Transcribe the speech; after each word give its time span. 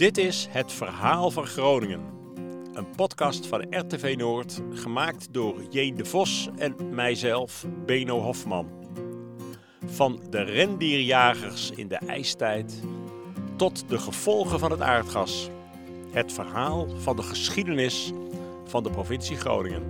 Dit 0.00 0.18
is 0.18 0.46
Het 0.50 0.72
Verhaal 0.72 1.30
van 1.30 1.46
Groningen. 1.46 2.00
Een 2.72 2.90
podcast 2.96 3.46
van 3.46 3.66
RTV 3.70 4.14
Noord, 4.18 4.62
gemaakt 4.72 5.32
door 5.32 5.62
J. 5.70 5.92
de 5.94 6.04
Vos 6.04 6.48
en 6.56 6.94
mijzelf, 6.94 7.66
Beno 7.86 8.20
Hofman. 8.20 8.68
Van 9.86 10.20
de 10.30 10.42
rendierjagers 10.42 11.70
in 11.70 11.88
de 11.88 11.96
ijstijd 11.96 12.82
tot 13.56 13.88
de 13.88 13.98
gevolgen 13.98 14.58
van 14.58 14.70
het 14.70 14.80
aardgas. 14.80 15.50
Het 16.10 16.32
verhaal 16.32 16.88
van 16.98 17.16
de 17.16 17.22
geschiedenis 17.22 18.12
van 18.64 18.82
de 18.82 18.90
provincie 18.90 19.36
Groningen. 19.36 19.82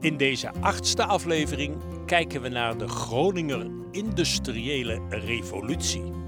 In 0.00 0.16
deze 0.16 0.50
achtste 0.60 1.04
aflevering 1.04 1.76
kijken 2.06 2.42
we 2.42 2.48
naar 2.48 2.76
de 2.76 2.88
Groninger 2.88 3.66
industriële 3.90 5.00
revolutie. 5.08 6.21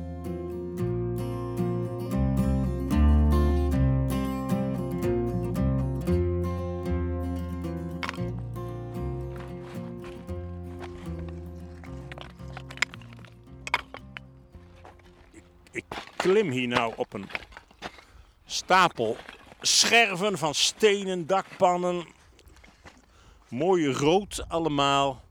Hier 16.51 16.69
nou 16.69 16.93
op 16.97 17.13
een 17.13 17.27
stapel 18.47 19.17
scherven 19.61 20.39
van 20.39 20.55
stenen, 20.55 21.27
dakpannen. 21.27 22.07
Mooi 23.49 23.93
rood 23.93 24.45
allemaal. 24.49 25.23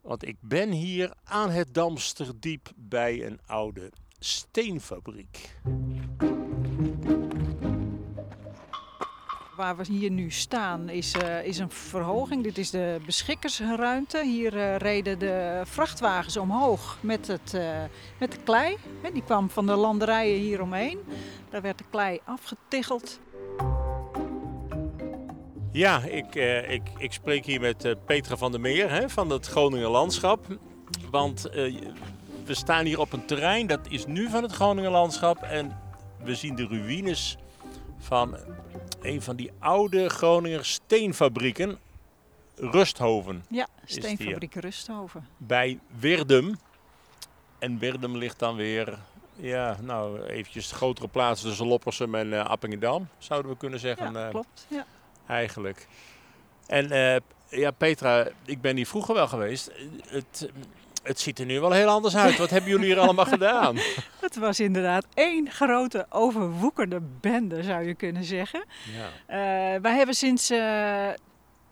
Want 0.00 0.26
ik 0.26 0.36
ben 0.40 0.70
hier 0.70 1.14
aan 1.24 1.50
het 1.50 1.74
Damsterdiep 1.74 2.72
bij 2.76 3.26
een 3.26 3.40
oude 3.46 3.92
steenfabriek. 4.18 5.54
Waar 9.56 9.76
we 9.76 9.84
hier 9.88 10.10
nu 10.10 10.30
staan 10.30 10.88
is, 10.88 11.12
eh, 11.12 11.44
is 11.44 11.58
een 11.58 11.70
verhoging. 11.70 12.42
Dit 12.42 12.58
is 12.58 12.70
de 12.70 13.00
beschikkersruimte. 13.06 14.24
Hier 14.24 14.56
eh, 14.56 14.76
reden 14.76 15.18
de 15.18 15.62
vrachtwagens 15.64 16.36
omhoog 16.36 16.98
met, 17.00 17.26
het, 17.26 17.54
eh, 17.54 17.82
met 18.18 18.32
de 18.32 18.38
klei. 18.44 18.76
Die 19.12 19.22
kwam 19.22 19.50
van 19.50 19.66
de 19.66 19.74
landerijen 19.74 20.40
hieromheen. 20.40 20.98
Daar 21.50 21.62
werd 21.62 21.78
de 21.78 21.84
klei 21.90 22.20
afgetiggeld. 22.24 23.20
Ja, 25.72 26.02
ik, 26.02 26.34
ik, 26.68 26.82
ik 26.98 27.12
spreek 27.12 27.44
hier 27.44 27.60
met 27.60 27.96
Petra 28.06 28.36
van 28.36 28.50
der 28.50 28.60
Meer 28.60 28.90
hè, 28.90 29.08
van 29.08 29.30
het 29.30 29.46
Groninger 29.46 29.88
Landschap. 29.88 30.46
Want 31.10 31.42
we 32.44 32.54
staan 32.54 32.84
hier 32.84 33.00
op 33.00 33.12
een 33.12 33.26
terrein 33.26 33.66
dat 33.66 33.80
is 33.88 34.06
nu 34.06 34.28
van 34.28 34.42
het 34.42 34.52
Groninger 34.52 34.90
Landschap. 34.90 35.42
En 35.42 35.78
we 36.24 36.34
zien 36.34 36.54
de 36.54 36.66
ruïnes 36.66 37.36
van 38.06 38.36
een 39.00 39.22
van 39.22 39.36
die 39.36 39.50
oude 39.58 40.08
Groninger 40.08 40.64
steenfabrieken. 40.64 41.78
Rusthoven 42.54 43.44
Ja, 43.48 43.66
steenfabriek 43.84 44.54
Rusthoven. 44.54 45.26
bij 45.36 45.78
Wirdum. 45.98 46.58
En 47.58 47.78
Wirdum 47.78 48.16
ligt 48.16 48.38
dan 48.38 48.56
weer, 48.56 48.98
ja, 49.36 49.76
nou 49.80 50.22
eventjes 50.22 50.68
de 50.68 50.74
grotere 50.74 51.08
plaats 51.08 51.40
tussen 51.42 51.66
Loppersum 51.66 52.14
en 52.14 52.32
eh, 52.32 52.44
Appingedam, 52.44 53.08
zouden 53.18 53.50
we 53.50 53.56
kunnen 53.56 53.80
zeggen. 53.80 54.12
Ja, 54.12 54.24
eh, 54.24 54.30
klopt. 54.30 54.66
Ja. 54.68 54.86
eigenlijk. 55.26 55.86
En 56.66 56.90
eh, 56.90 57.20
ja, 57.48 57.70
Petra, 57.70 58.28
ik 58.44 58.60
ben 58.60 58.76
hier 58.76 58.86
vroeger 58.86 59.14
wel 59.14 59.28
geweest. 59.28 59.70
Het, 60.08 60.50
het 61.06 61.20
ziet 61.20 61.38
er 61.38 61.46
nu 61.46 61.60
wel 61.60 61.72
heel 61.72 61.88
anders 61.88 62.16
uit. 62.16 62.38
Wat 62.38 62.50
hebben 62.50 62.70
jullie 62.70 62.86
hier 62.86 62.98
allemaal 62.98 63.24
gedaan? 63.24 63.76
Het 64.20 64.36
was 64.36 64.60
inderdaad 64.60 65.06
één 65.14 65.50
grote 65.50 66.06
overwoekerde 66.08 67.00
bende, 67.20 67.62
zou 67.62 67.86
je 67.86 67.94
kunnen 67.94 68.24
zeggen. 68.24 68.64
Ja. 68.96 69.08
Eh, 69.74 69.80
wij 69.80 69.96
hebben 69.96 70.14
sinds 70.14 70.50
eh, 70.50 71.08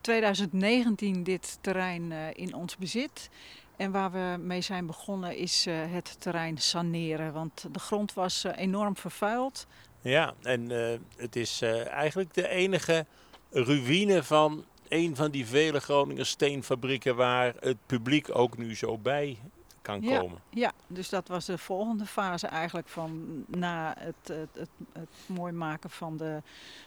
2019 0.00 1.22
dit 1.22 1.58
terrein 1.60 2.12
eh, 2.12 2.18
in 2.32 2.54
ons 2.54 2.76
bezit. 2.76 3.30
En 3.76 3.90
waar 3.90 4.12
we 4.12 4.36
mee 4.40 4.60
zijn 4.60 4.86
begonnen 4.86 5.36
is 5.36 5.66
eh, 5.66 5.74
het 5.88 6.16
terrein 6.18 6.58
saneren. 6.58 7.32
Want 7.32 7.66
de 7.72 7.78
grond 7.78 8.14
was 8.14 8.44
eh, 8.44 8.52
enorm 8.56 8.96
vervuild. 8.96 9.66
ja, 10.00 10.34
en 10.42 10.70
eh, 10.70 10.98
het 11.16 11.36
is 11.36 11.62
eh, 11.62 11.88
eigenlijk 11.88 12.34
de 12.34 12.48
enige 12.48 13.06
ruïne 13.50 14.22
van 14.22 14.64
een 14.94 15.16
van 15.16 15.30
die 15.30 15.46
vele 15.46 15.80
Groninger 15.80 16.26
steenfabrieken 16.26 17.16
waar 17.16 17.54
het 17.60 17.76
publiek 17.86 18.36
ook 18.36 18.56
nu 18.58 18.76
zo 18.76 18.98
bij 18.98 19.38
kan 19.82 20.00
Ja. 20.02 20.18
komen. 20.18 20.38
Ja, 20.50 20.72
dus 20.86 21.08
dat 21.08 21.28
was 21.28 21.44
de 21.44 21.58
volgende 21.58 22.06
fase 22.06 22.46
eigenlijk 22.46 22.88
van 22.88 23.44
na 23.46 23.94
het, 23.98 24.14
het, 24.28 24.48
het, 24.52 24.68
het 24.92 25.08
mooi 25.26 25.52
maken 25.52 25.90
van, 25.90 26.16
de, 26.16 26.42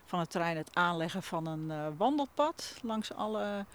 van 0.06 0.20
het 0.20 0.30
terrein, 0.30 0.58
het 0.58 0.70
aanleggen 0.74 1.24
van 1.24 1.48
een 1.48 1.72
eh, 1.72 1.88
wandelpad 1.98 2.76
langs 2.82 3.14
alle 3.14 3.66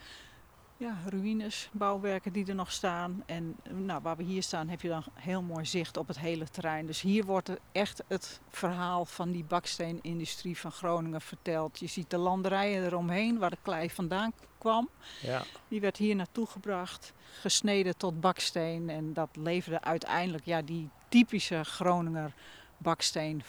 ja, 0.83 0.97
ruïnes, 1.09 1.69
bouwwerken 1.73 2.33
die 2.33 2.47
er 2.47 2.55
nog 2.55 2.73
staan. 2.73 3.23
En 3.27 3.57
nou, 3.71 4.03
waar 4.03 4.17
we 4.17 4.23
hier 4.23 4.43
staan 4.43 4.69
heb 4.69 4.81
je 4.81 4.89
dan 4.89 5.05
heel 5.15 5.43
mooi 5.43 5.65
zicht 5.65 5.97
op 5.97 6.09
het 6.09 6.19
hele 6.19 6.49
terrein. 6.49 6.87
Dus 6.87 7.01
hier 7.01 7.25
wordt 7.25 7.49
er 7.49 7.59
echt 7.73 8.03
het 8.09 8.41
verhaal 8.49 9.05
van 9.05 9.31
die 9.33 9.45
baksteenindustrie 9.45 10.59
van 10.59 10.73
Groningen 10.73 11.21
verteld. 11.21 11.79
Je 11.79 11.87
ziet 11.87 12.11
de 12.11 12.17
landerijen 12.17 12.85
eromheen 12.85 13.39
waar 13.39 13.51
de 13.51 13.59
klei 13.63 13.91
vandaan 13.91 14.33
kwam. 14.59 14.89
Ja. 15.21 15.43
Die 15.69 15.81
werd 15.81 15.97
hier 15.97 16.17
naartoe 16.17 16.47
gebracht, 16.47 17.13
gesneden 17.41 17.97
tot 17.97 18.21
baksteen. 18.21 18.91
En 18.91 19.13
dat 19.13 19.29
leverde 19.33 19.83
uiteindelijk 19.83 20.45
ja, 20.45 20.63
die 20.63 20.89
typische 21.09 21.65
Groninger 21.65 22.33
baksteen, 22.83 23.43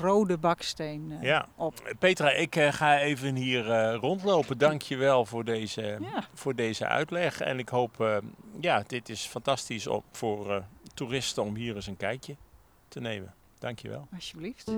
rode 0.00 0.38
baksteen 0.38 1.12
eh, 1.12 1.22
Ja. 1.22 1.46
op. 1.56 1.94
Petra, 1.98 2.30
ik 2.30 2.56
eh, 2.56 2.72
ga 2.72 2.98
even 2.98 3.34
hier 3.34 3.70
eh, 3.70 3.94
rondlopen. 4.00 4.58
Dank 4.58 4.82
je 4.82 4.96
wel 4.96 5.24
voor 5.24 5.44
deze, 5.44 5.98
Ja, 6.00 6.24
voor 6.34 6.54
deze 6.54 6.86
uitleg. 6.86 7.40
En 7.40 7.58
ik 7.58 7.68
hoop, 7.68 8.20
ja, 8.60 8.82
dit 8.86 9.08
is 9.08 9.26
fantastisch 9.26 9.86
op, 9.86 10.04
voor 10.12 10.64
toeristen 10.94 11.42
om 11.42 11.54
hier 11.54 11.74
eens 11.74 11.86
een 11.86 11.96
kijkje 11.96 12.36
te 12.88 13.00
nemen. 13.00 13.34
Dank 13.58 13.78
je 13.78 13.88
wel. 13.88 14.08
alsjeblieft. 14.14 14.72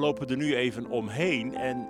Lopen 0.00 0.28
er 0.28 0.36
nu 0.36 0.54
even 0.56 0.86
omheen 0.86 1.54
en 1.54 1.86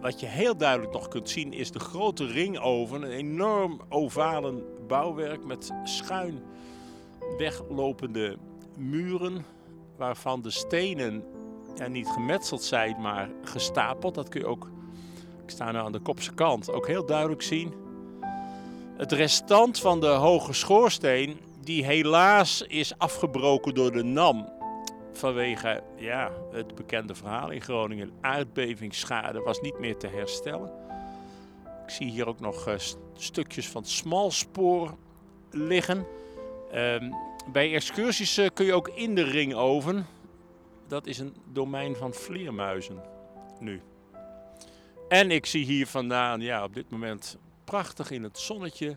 wat 0.00 0.20
je 0.20 0.26
heel 0.26 0.56
duidelijk 0.56 0.92
nog 0.92 1.08
kunt 1.08 1.30
zien 1.30 1.52
is 1.52 1.70
de 1.70 1.78
grote 1.78 2.26
ringoven. 2.26 3.02
Een 3.02 3.10
enorm 3.10 3.80
ovalen 3.88 4.62
bouwwerk 4.86 5.44
met 5.44 5.70
schuin 5.84 6.42
weglopende 7.38 8.36
muren 8.76 9.44
waarvan 9.96 10.42
de 10.42 10.50
stenen 10.50 11.24
ja, 11.74 11.86
niet 11.86 12.08
gemetseld 12.08 12.62
zijn, 12.62 13.00
maar 13.00 13.30
gestapeld. 13.42 14.14
Dat 14.14 14.28
kun 14.28 14.40
je 14.40 14.46
ook, 14.46 14.70
ik 15.42 15.50
sta 15.50 15.72
nu 15.72 15.78
aan 15.78 15.92
de 15.92 16.00
kopse 16.00 16.32
kant, 16.32 16.72
ook 16.72 16.86
heel 16.86 17.06
duidelijk 17.06 17.42
zien. 17.42 17.72
Het 18.96 19.12
restant 19.12 19.78
van 19.78 20.00
de 20.00 20.06
hoge 20.06 20.52
schoorsteen, 20.52 21.40
die 21.60 21.84
helaas 21.84 22.62
is 22.62 22.98
afgebroken 22.98 23.74
door 23.74 23.92
de 23.92 24.02
NAM 24.02 24.48
vanwege 25.18 25.82
ja, 25.96 26.30
het 26.52 26.74
bekende 26.74 27.14
verhaal 27.14 27.50
in 27.50 27.60
Groningen. 27.62 28.10
Aardbevingsschade 28.20 29.40
was 29.40 29.60
niet 29.60 29.78
meer 29.78 29.96
te 29.96 30.06
herstellen. 30.06 30.72
Ik 31.86 31.90
zie 31.90 32.10
hier 32.10 32.26
ook 32.28 32.40
nog 32.40 32.66
eh, 32.66 32.78
st- 32.78 32.98
stukjes 33.16 33.68
van 33.68 33.84
smalspoor 33.84 34.96
liggen. 35.50 36.06
Ehm, 36.72 37.10
bij 37.52 37.74
excursies 37.74 38.36
eh, 38.36 38.48
kun 38.54 38.66
je 38.66 38.72
ook 38.72 38.88
in 38.88 39.14
de 39.14 39.22
ringoven. 39.22 40.06
Dat 40.88 41.06
is 41.06 41.18
een 41.18 41.34
domein 41.52 41.96
van 41.96 42.14
vleermuizen 42.14 43.02
nu. 43.60 43.80
En 45.08 45.30
ik 45.30 45.46
zie 45.46 45.64
hier 45.64 45.86
vandaan, 45.86 46.40
ja, 46.40 46.64
op 46.64 46.74
dit 46.74 46.90
moment 46.90 47.38
prachtig 47.64 48.10
in 48.10 48.22
het 48.22 48.38
zonnetje 48.38 48.96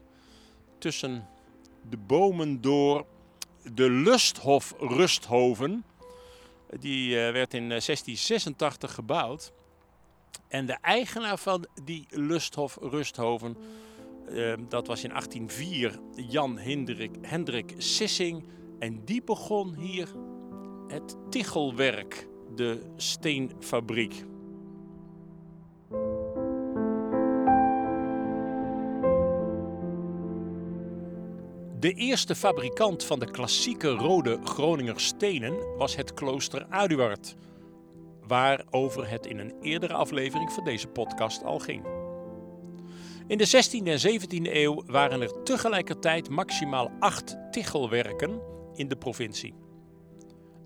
tussen 0.77 1.27
de 1.89 1.97
bomen 1.97 2.61
door 2.61 3.05
de 3.73 3.89
Lusthof 3.89 4.73
Rusthoven. 4.79 5.83
Die 6.79 7.25
eh, 7.25 7.31
werd 7.31 7.53
in 7.53 7.63
eh, 7.63 7.67
1686 7.67 8.93
gebouwd. 8.93 9.51
En 10.47 10.65
de 10.65 10.77
eigenaar 10.81 11.37
van 11.37 11.65
die 11.83 12.05
Lusthof 12.09 12.77
Rusthoven, 12.81 13.57
eh, 14.27 14.53
dat 14.69 14.87
was 14.87 15.03
in 15.03 15.09
1804 15.09 15.99
Jan 16.15 16.57
Hendrik, 16.57 17.11
Hendrik 17.21 17.73
Sissing. 17.77 18.43
En 18.79 19.05
die 19.05 19.23
begon 19.23 19.75
hier 19.75 20.07
het 20.87 21.15
tichelwerk, 21.29 22.27
de 22.55 22.81
steenfabriek. 22.95 24.25
De 31.79 31.93
eerste 31.93 32.35
fabrikant 32.35 33.03
van 33.03 33.19
de 33.19 33.31
klassieke 33.31 33.89
rode 33.89 34.39
Groninger 34.43 34.99
stenen 34.99 35.77
was 35.77 35.95
het 35.95 36.13
klooster 36.13 36.65
Aduard. 36.69 37.35
waarover 38.27 39.09
het 39.09 39.25
in 39.25 39.39
een 39.39 39.53
eerdere 39.61 39.93
aflevering 39.93 40.51
van 40.51 40.63
deze 40.63 40.87
podcast 40.87 41.43
al 41.43 41.59
ging. 41.59 41.85
In 43.27 43.37
de 43.37 43.47
16e 43.47 43.87
en 43.87 44.19
17e 44.19 44.53
eeuw 44.53 44.83
waren 44.85 45.21
er 45.21 45.43
tegelijkertijd 45.43 46.29
maximaal 46.29 46.91
acht 46.99 47.37
tichelwerken 47.51 48.41
in 48.73 48.87
de 48.87 48.95
provincie. 48.95 49.53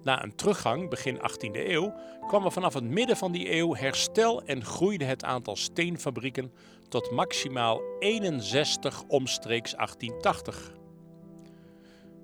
Na 0.04 0.24
een 0.24 0.36
teruggang 0.36 0.90
begin 0.90 1.18
18e 1.18 1.69
eeuw 1.69 1.94
kwam 2.28 2.46
er 2.46 2.52
vanaf 2.52 2.74
het 2.74 2.84
midden 2.84 3.18
van 3.18 3.31
die 3.31 3.56
eeuw 3.56 3.75
herstel 3.75 4.44
en 4.44 4.66
groeide 4.66 5.06
het 5.06 5.24
aantal 5.24 5.56
steenfabrieken 5.56 6.54
tot 6.90 7.12
maximaal 7.12 7.81
61 8.00 9.04
omstreeks 9.08 9.75
1880. 9.75 10.80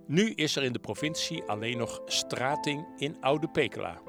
Nu 0.08 0.34
is 0.34 0.56
er 0.56 0.64
in 0.64 0.74
de 0.74 0.80
provincie 0.80 1.44
alleen 1.44 1.78
nog 1.78 2.02
Strating 2.06 2.86
in 2.98 3.18
Oude 3.22 3.48
Pekela. 3.48 4.02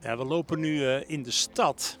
We 0.00 0.24
lopen 0.24 0.60
nu 0.60 0.86
eh, 0.86 1.10
in 1.10 1.22
de 1.22 1.30
stad 1.30 1.98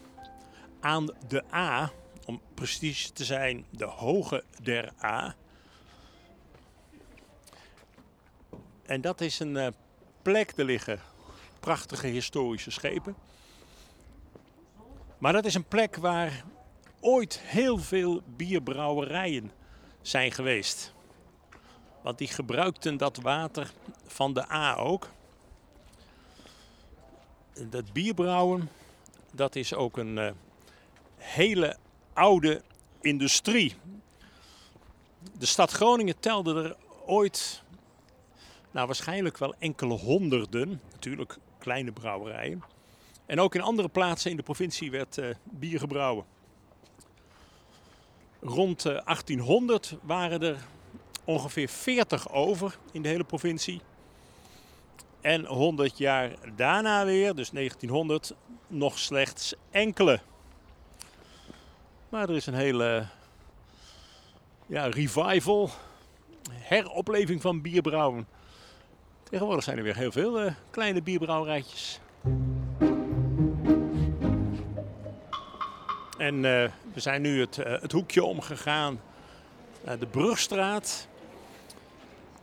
aan 0.80 1.14
de 1.28 1.44
A, 1.52 1.92
om 2.26 2.40
precies 2.54 3.10
te 3.10 3.24
zijn, 3.24 3.66
de 3.70 3.84
Hoge 3.84 4.44
der 4.62 4.92
A. 5.02 5.34
En 8.82 9.00
dat 9.00 9.20
is 9.20 9.38
een 9.38 9.56
eh, 9.56 9.68
plek, 10.22 10.52
er 10.56 10.64
liggen 10.64 11.00
prachtige 11.60 12.06
historische 12.06 12.70
schepen. 12.70 13.14
Maar 15.18 15.32
dat 15.32 15.44
is 15.44 15.54
een 15.54 15.68
plek 15.68 15.96
waar 15.96 16.44
ooit 17.00 17.40
heel 17.40 17.78
veel 17.78 18.22
bierbrouwerijen 18.36 19.50
zijn 20.02 20.32
geweest. 20.32 20.92
Want 22.02 22.18
die 22.18 22.28
gebruikten 22.28 22.96
dat 22.96 23.16
water 23.16 23.72
van 24.06 24.34
de 24.34 24.52
A 24.52 24.74
ook. 24.74 25.08
Dat 27.68 27.92
bierbrouwen, 27.92 28.70
dat 29.32 29.56
is 29.56 29.74
ook 29.74 29.96
een 29.96 30.16
uh, 30.16 30.30
hele 31.16 31.76
oude 32.12 32.62
industrie. 33.00 33.74
De 35.38 35.46
stad 35.46 35.70
Groningen 35.70 36.20
telde 36.20 36.62
er 36.62 36.76
ooit, 37.06 37.62
nou 38.70 38.86
waarschijnlijk 38.86 39.38
wel 39.38 39.54
enkele 39.58 39.94
honderden, 39.94 40.80
natuurlijk 40.92 41.38
kleine 41.58 41.92
brouwerijen. 41.92 42.62
En 43.26 43.40
ook 43.40 43.54
in 43.54 43.60
andere 43.60 43.88
plaatsen 43.88 44.30
in 44.30 44.36
de 44.36 44.42
provincie 44.42 44.90
werd 44.90 45.18
uh, 45.18 45.26
bier 45.44 45.78
gebrouwen. 45.78 46.24
Rond 48.40 48.84
uh, 48.84 48.92
1800 48.92 49.96
waren 50.02 50.42
er 50.42 50.56
ongeveer 51.24 51.68
40 51.68 52.32
over 52.32 52.78
in 52.92 53.02
de 53.02 53.08
hele 53.08 53.24
provincie. 53.24 53.80
En 55.20 55.44
100 55.44 55.98
jaar 55.98 56.32
daarna 56.56 57.04
weer, 57.04 57.34
dus 57.34 57.50
1900, 57.50 58.34
nog 58.66 58.98
slechts 58.98 59.54
enkele. 59.70 60.20
Maar 62.08 62.28
er 62.28 62.36
is 62.36 62.46
een 62.46 62.54
hele 62.54 63.06
ja, 64.66 64.86
revival, 64.86 65.70
heropleving 66.52 67.40
van 67.40 67.62
bierbrouwen. 67.62 68.26
Tegenwoordig 69.22 69.64
zijn 69.64 69.76
er 69.76 69.82
weer 69.82 69.96
heel 69.96 70.12
veel 70.12 70.44
uh, 70.44 70.52
kleine 70.70 71.02
bierbrouwerijtjes. 71.02 72.00
En 76.18 76.34
uh, 76.34 76.42
we 76.92 77.00
zijn 77.00 77.22
nu 77.22 77.40
het, 77.40 77.56
uh, 77.56 77.64
het 77.80 77.92
hoekje 77.92 78.24
omgegaan 78.24 79.00
naar 79.84 79.98
de 79.98 80.06
Brugstraat. 80.06 81.08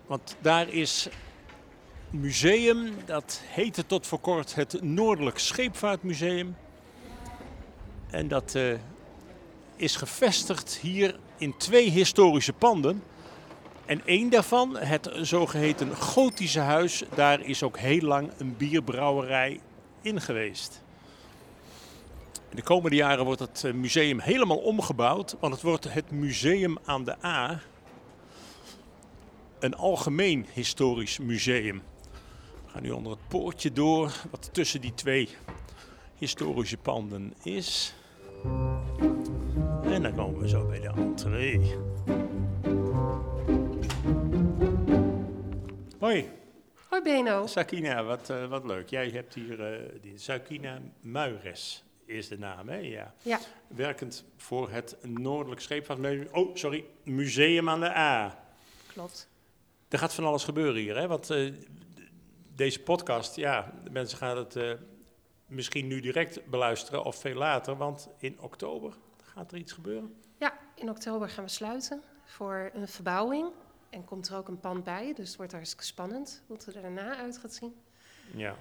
Want 0.06 0.36
daar 0.42 0.70
is 0.70 1.10
een 2.12 2.20
museum, 2.20 2.94
dat 3.06 3.42
heette 3.46 3.86
tot 3.86 4.08
voor 4.08 4.20
kort 4.20 4.56
het 4.56 4.82
Noordelijk 4.82 5.38
Scheepvaartmuseum. 5.38 6.56
En 8.10 8.28
dat 8.28 8.54
uh, 8.56 8.74
is 9.76 9.96
gevestigd 9.96 10.78
hier 10.82 11.16
in 11.38 11.58
twee 11.58 11.90
historische 11.90 12.54
panden. 12.54 13.04
En 13.86 14.02
één 14.06 14.30
daarvan, 14.30 14.78
het 14.78 15.10
zogeheten 15.22 15.96
Gotische 15.96 16.60
Huis, 16.60 17.04
daar 17.16 17.42
is 17.42 17.64
ook 17.64 17.78
heel 17.78 18.02
lang 18.02 18.32
een 18.38 18.58
bierbrouwerij 18.58 19.60
in 20.02 20.22
geweest. 20.22 20.82
In 22.51 22.57
de 22.57 22.63
komende 22.63 22.95
jaren 22.95 23.25
wordt 23.25 23.39
het 23.39 23.63
eh, 23.63 23.74
museum 23.74 24.19
helemaal 24.19 24.57
omgebouwd, 24.57 25.36
want 25.39 25.53
het 25.53 25.63
wordt 25.63 25.94
het 25.94 26.12
Museum 26.12 26.77
aan 26.86 27.03
de 27.03 27.25
A. 27.25 27.59
Een 29.59 29.75
algemeen 29.75 30.45
historisch 30.53 31.19
museum. 31.19 31.81
We 32.65 32.71
gaan 32.71 32.81
nu 32.81 32.92
onder 32.92 33.12
het 33.12 33.27
poortje 33.27 33.71
door, 33.71 34.13
wat 34.31 34.50
tussen 34.53 34.81
die 34.81 34.94
twee 34.94 35.30
historische 36.15 36.77
panden 36.77 37.33
is. 37.44 37.94
En 39.83 40.01
dan 40.01 40.15
komen 40.15 40.39
we 40.39 40.50
zo 40.50 40.68
bij 40.68 40.80
de 40.80 40.88
entree. 40.88 41.75
Hoi. 46.00 46.30
Hoi 46.89 47.01
Beno. 47.03 47.48
Sakina, 47.48 48.03
wat, 48.03 48.30
uh, 48.30 48.45
wat 48.45 48.65
leuk. 48.65 48.89
Jij 48.89 49.09
hebt 49.09 49.33
hier 49.33 49.74
uh, 49.74 49.89
die 50.01 50.18
Sakina 50.18 50.80
Muires 51.01 51.83
is 52.12 52.28
de 52.28 52.38
naam, 52.38 52.69
hè? 52.69 52.78
Ja. 52.78 53.13
ja. 53.22 53.40
Werkend 53.68 54.25
voor 54.38 54.72
het 54.72 54.98
Noordelijk 55.02 55.62
Scheepvaartmuseum. 55.62 56.28
Oh, 56.31 56.56
sorry, 56.56 56.86
Museum 57.04 57.69
aan 57.69 57.80
de 57.80 57.96
A. 57.98 58.44
Klopt. 58.88 59.30
Er 59.90 60.00
gaat 60.00 60.13
van 60.13 60.24
alles 60.24 60.44
gebeuren 60.44 60.81
hier, 60.81 60.98
hè? 60.98 61.08
Want 61.08 61.31
uh, 61.31 61.54
deze 62.56 62.80
podcast, 62.81 63.36
ja, 63.36 63.74
de 63.84 63.90
mensen 63.90 64.18
gaan 64.18 64.38
het 64.38 64.56
uh, 64.56 64.74
misschien 65.46 65.88
nu 65.88 66.00
direct 66.00 66.46
beluisteren 66.46 67.04
of 67.04 67.16
veel 67.16 67.36
later, 67.36 67.78
want 67.78 68.10
in 68.18 68.40
oktober 68.40 68.94
gaat 69.24 69.52
er 69.52 69.58
iets 69.58 69.72
gebeuren. 69.72 70.16
Ja, 70.38 70.58
in 70.75 70.90
oktober 70.90 71.30
gaan 71.30 71.44
we 71.44 71.50
sluiten 71.50 72.02
voor 72.24 72.69
een 72.74 72.88
verbouwing. 72.88 73.50
En 73.90 74.06
komt 74.06 74.30
er 74.30 74.38
ook 74.38 74.48
een 74.48 74.60
pand 74.60 74.84
bij, 74.84 75.13
dus 75.13 75.28
het 75.28 75.38
wordt 75.38 75.52
hartstikke 75.52 75.86
spannend 75.86 76.44
hoe 76.48 76.56
het 76.56 76.75
er 76.75 76.81
daarna 76.81 77.18
uit 77.18 77.38
gaat 77.38 77.54
zien. 77.54 77.75
Ja. 78.36 78.56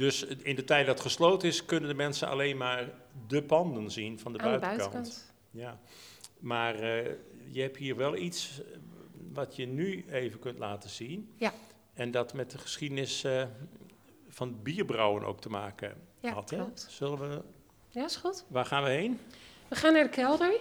Dus 0.00 0.24
in 0.24 0.56
de 0.56 0.64
tijd 0.64 0.86
dat 0.86 0.94
het 0.94 1.06
gesloten 1.06 1.48
is, 1.48 1.64
kunnen 1.64 1.88
de 1.88 1.94
mensen 1.94 2.28
alleen 2.28 2.56
maar 2.56 2.90
de 3.26 3.42
panden 3.42 3.90
zien 3.90 4.18
van 4.18 4.32
de 4.32 4.38
buitenkant. 4.38 4.82
De 4.82 4.90
buitenkant. 4.90 5.32
Ja. 5.50 5.80
Maar 6.38 6.74
uh, 6.74 7.04
je 7.50 7.60
hebt 7.60 7.76
hier 7.76 7.96
wel 7.96 8.16
iets 8.16 8.60
wat 9.32 9.56
je 9.56 9.66
nu 9.66 10.04
even 10.10 10.38
kunt 10.38 10.58
laten 10.58 10.90
zien. 10.90 11.32
Ja. 11.36 11.52
En 11.94 12.10
dat 12.10 12.34
met 12.34 12.50
de 12.50 12.58
geschiedenis 12.58 13.24
uh, 13.24 13.42
van 14.28 14.62
bierbrouwen 14.62 15.24
ook 15.24 15.40
te 15.40 15.48
maken 15.48 15.94
ja, 16.20 16.32
had. 16.32 16.50
Hè? 16.50 16.56
Klopt. 16.56 16.86
Zullen 16.90 17.18
we. 17.18 17.42
Ja, 17.88 18.04
is 18.04 18.16
goed. 18.16 18.44
Waar 18.48 18.64
gaan 18.64 18.82
we 18.82 18.90
heen? 18.90 19.20
We 19.68 19.76
gaan 19.76 19.92
naar 19.92 20.04
de 20.04 20.08
kelder. 20.10 20.52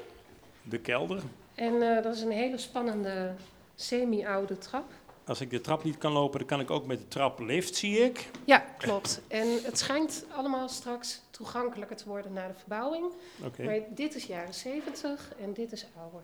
De 0.63 0.79
kelder. 0.79 1.21
En 1.55 1.73
uh, 1.73 2.03
dat 2.03 2.15
is 2.15 2.21
een 2.21 2.31
hele 2.31 2.57
spannende 2.57 3.33
semi-oude 3.75 4.57
trap. 4.57 4.91
Als 5.29 5.41
ik 5.41 5.49
de 5.49 5.61
trap 5.61 5.83
niet 5.83 5.97
kan 5.97 6.11
lopen, 6.11 6.39
dan 6.39 6.47
kan 6.47 6.59
ik 6.59 6.71
ook 6.71 6.85
met 6.85 6.99
de 6.99 7.07
traplift, 7.07 7.75
zie 7.75 7.97
ik. 7.97 8.29
Ja, 8.45 8.57
klopt. 8.77 9.21
En 9.27 9.47
het 9.63 9.79
schijnt 9.79 10.25
allemaal 10.35 10.69
straks 10.69 11.21
toegankelijker 11.29 11.95
te 11.95 12.07
worden 12.07 12.33
na 12.33 12.47
de 12.47 12.53
verbouwing. 12.53 13.05
Okay. 13.45 13.65
Maar 13.65 13.79
dit 13.95 14.15
is 14.15 14.25
jaren 14.25 14.53
70 14.53 15.33
en 15.41 15.53
dit 15.53 15.71
is 15.71 15.85
ouder. 15.97 16.21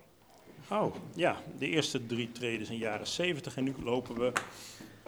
Oh, 0.70 0.96
ja. 1.14 1.38
De 1.58 1.68
eerste 1.68 2.06
drie 2.06 2.32
treden 2.32 2.66
zijn 2.66 2.78
jaren 2.78 3.08
70 3.08 3.58
en 3.58 3.64
nu 3.64 3.74
lopen 3.84 4.20
we 4.20 4.32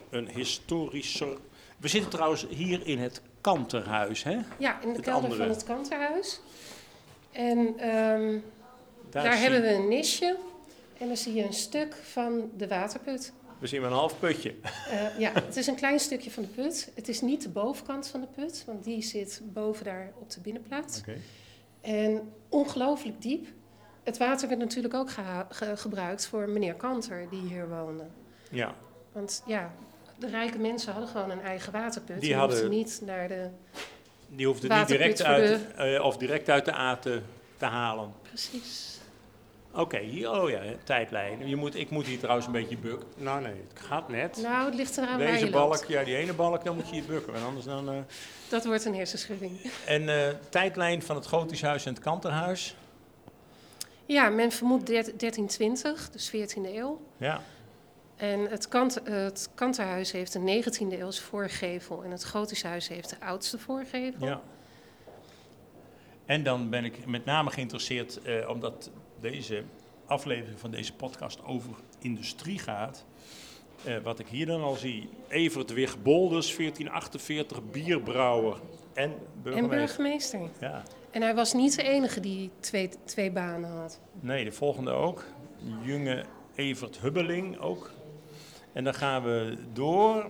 een 0.10 0.30
historischer... 0.30 1.38
We 1.78 1.88
zitten 1.88 2.10
trouwens 2.10 2.48
hier 2.50 2.88
in 2.88 3.00
het 3.00 3.22
Kanterhuis, 3.42 4.24
hè? 4.24 4.38
Ja, 4.58 4.82
in 4.82 4.88
de 4.88 4.96
het 4.96 5.06
kelder 5.06 5.24
andere. 5.24 5.42
van 5.42 5.52
het 5.52 5.64
Kanterhuis. 5.64 6.40
En 7.32 7.58
um, 7.58 8.44
daar, 9.10 9.24
daar 9.24 9.40
hebben 9.40 9.62
we 9.62 9.74
een 9.74 9.88
nisje. 9.88 10.38
En 10.98 11.08
dan 11.08 11.18
zie 11.18 11.34
je 11.34 11.44
een 11.44 11.54
stuk 11.54 11.96
van 11.96 12.52
de 12.58 12.68
waterput. 12.68 13.34
We 13.60 13.68
zien 13.68 13.82
maar 13.82 13.92
een 13.92 13.98
half 13.98 14.20
putje. 14.20 14.56
Uh, 14.64 15.20
ja, 15.20 15.32
het 15.34 15.58
is 15.58 15.68
een 15.68 15.76
klein 15.76 16.00
stukje 16.00 16.32
van 16.32 16.44
de 16.44 16.50
put. 16.50 16.92
Het 16.96 17.08
is 17.08 17.22
niet 17.22 17.42
de 17.42 17.50
bovenkant 17.50 18.08
van 18.08 18.22
de 18.22 18.28
put, 18.28 18.64
want 18.66 18.84
die 18.84 19.02
zit 19.02 19.42
boven 19.44 19.86
daar 19.86 20.12
op 20.20 20.30
de 20.30 20.40
binnenplaats. 20.40 21.00
Okay. 21.00 21.22
En 21.82 22.32
ongelooflijk 22.50 23.22
diep. 23.22 23.48
Het 24.04 24.18
water 24.18 24.48
werd 24.48 24.60
natuurlijk 24.60 24.94
ook 24.94 25.10
ge 25.12 25.46
ge 25.50 25.78
gebruikt 25.78 26.28
voor 26.28 26.50
meneer 26.50 26.74
Kanter, 26.74 27.28
die 27.30 27.42
hier 27.42 27.70
woonde. 27.70 28.06
Ja. 28.52 28.76
Want 29.12 29.44
ja, 29.46 29.72
de 30.20 30.28
rijke 30.28 30.58
mensen 30.58 30.92
hadden 30.92 31.10
gewoon 31.10 31.30
een 31.30 31.42
eigen 31.42 31.72
waterput. 31.72 32.22
Die 32.22 32.36
hadden 32.36 32.58
hoefden 32.58 32.78
niet 32.78 33.02
naar 33.06 33.28
de. 33.28 33.50
Die 34.30 34.46
hoefden 34.46 34.78
niet 34.78 34.88
direct 34.88 35.24
uit, 35.24 35.60
de... 35.78 35.94
uh, 35.94 36.06
of 36.06 36.18
direct 36.18 36.50
uit 36.50 36.66
de 36.66 36.74
A 36.74 36.96
te, 36.96 37.22
te 37.58 37.66
halen. 37.66 38.14
Precies. 38.22 39.00
Oké, 39.78 39.96
okay, 39.96 40.04
hier, 40.04 40.32
oh 40.32 40.50
ja, 40.50 40.62
tijdlijn. 40.84 41.48
Je 41.48 41.56
moet, 41.56 41.76
ik 41.76 41.90
moet 41.90 42.06
hier 42.06 42.20
trouwens 42.20 42.46
een 42.46 42.52
beetje 42.52 42.78
bukken. 42.78 43.08
Nou 43.16 43.42
nee, 43.42 43.64
het 43.74 43.80
gaat 43.86 44.10
net. 44.10 44.38
Nou, 44.42 44.66
het 44.66 44.76
ligt 44.76 44.98
eraan 44.98 45.18
Deze 45.18 45.32
waar 45.32 45.40
je 45.40 45.50
balk, 45.50 45.74
loopt. 45.74 45.88
ja, 45.88 46.04
die 46.04 46.16
ene 46.16 46.34
balk, 46.34 46.64
dan 46.64 46.76
moet 46.76 46.90
je 46.90 46.94
hier 46.94 47.06
bukken. 47.06 47.34
Want 47.34 47.46
anders 47.46 47.66
dan... 47.66 47.94
Uh... 47.94 48.00
Dat 48.50 48.66
wordt 48.66 48.86
een 48.86 48.96
hersenschudding. 48.96 49.72
En 49.86 50.02
uh, 50.02 50.28
tijdlijn 50.50 51.02
van 51.02 51.16
het 51.16 51.28
Gotisch 51.28 51.62
Huis 51.62 51.86
en 51.86 51.94
het 51.94 52.04
Kanterhuis? 52.04 52.76
Ja, 54.06 54.30
men 54.30 54.52
vermoedt 54.52 54.88
1320, 54.88 56.10
dus 56.10 56.32
14e 56.32 56.76
eeuw. 56.76 57.02
Ja. 57.18 57.42
En 58.16 58.40
het, 58.50 58.68
kant, 58.68 59.02
het 59.04 59.50
kanterhuis 59.56 60.12
heeft 60.12 60.34
een 60.34 60.64
19e 60.64 61.00
eeuws 61.00 61.20
voorgevel 61.20 62.04
en 62.04 62.12
het 62.12 62.26
gotische 62.26 62.68
huis 62.68 62.88
heeft 62.88 63.10
de 63.10 63.20
oudste 63.20 63.58
voorgevel. 63.58 64.28
ja. 64.28 64.42
En 66.26 66.44
dan 66.44 66.70
ben 66.70 66.86
ik 66.86 67.06
met 67.06 67.26
name 67.26 67.50
geïnteresseerd, 67.50 68.22
eh, 68.22 68.50
omdat 68.50 68.90
deze 69.22 69.64
aflevering 70.06 70.60
van 70.60 70.72
deze 70.72 70.94
podcast 70.94 71.44
over 71.46 71.72
industrie 72.00 72.60
gaat. 72.60 73.06
Eh, 73.84 73.96
wat 74.04 74.20
ik 74.20 74.28
hier 74.28 74.46
dan 74.46 74.62
al 74.62 74.76
zie. 74.76 75.10
Evert 75.28 75.74
Wig 75.74 76.02
Bolders, 76.02 76.56
1448, 76.56 77.72
bierbrouwer 77.72 78.54
en 78.94 79.04
En 79.04 79.16
burgemeester. 79.44 79.78
burgemeester. 79.78 80.40
Ja. 80.60 80.84
En 81.12 81.22
hij 81.22 81.36
was 81.36 81.54
niet 81.54 81.76
de 81.76 81.84
enige 81.84 82.20
die 82.20 82.50
twee, 82.60 82.90
twee 83.06 83.32
banen 83.32 83.70
had. 83.70 84.00
Nee, 84.20 84.44
de 84.44 84.52
volgende 84.52 84.92
ook. 84.92 85.24
Junge 85.84 86.24
Evert 86.56 87.00
Hubbeling 87.00 87.60
ook. 87.60 87.92
En 88.74 88.84
dan 88.84 88.94
gaan 88.94 89.24
we 89.24 89.58
door. 89.74 90.30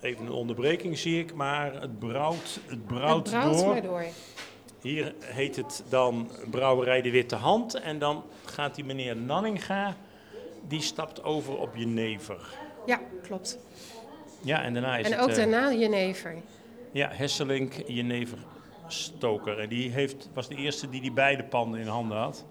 Even 0.00 0.26
een 0.26 0.32
onderbreking 0.32 0.98
zie 0.98 1.18
ik, 1.20 1.34
maar 1.34 1.80
het 1.80 1.98
brouwt, 1.98 2.60
het 2.66 2.86
brouwt, 2.86 3.30
het 3.30 3.40
brouwt 3.40 3.58
door. 3.58 3.66
maar 3.72 3.82
door. 3.82 4.04
Hier 4.82 5.14
heet 5.20 5.56
het 5.56 5.84
dan 5.88 6.30
Brouwerij 6.50 7.02
de 7.02 7.10
Witte 7.10 7.34
Hand. 7.36 7.74
En 7.74 7.98
dan 7.98 8.24
gaat 8.44 8.74
die 8.74 8.84
meneer 8.84 9.16
Nanninga, 9.16 9.96
die 10.68 10.80
stapt 10.80 11.22
over 11.24 11.58
op 11.58 11.76
Jenever. 11.76 12.58
Ja, 12.86 13.00
klopt. 13.22 13.58
Ja, 14.40 14.62
en 14.62 14.72
daarna 14.72 14.96
is 14.96 15.06
En 15.06 15.12
het... 15.12 15.20
ook 15.20 15.28
eh, 15.28 15.36
daarna 15.36 15.72
Jenever. 15.72 16.34
Ja, 16.92 17.08
Hesselink, 17.12 17.72
Jenever, 17.86 18.38
Stoker. 18.86 19.58
En 19.58 19.68
die 19.68 19.90
heeft, 19.90 20.28
was 20.34 20.48
de 20.48 20.54
eerste 20.54 20.88
die 20.88 21.00
die 21.00 21.12
beide 21.12 21.44
panden 21.44 21.80
in 21.80 21.86
handen 21.86 22.18
had. 22.18 22.44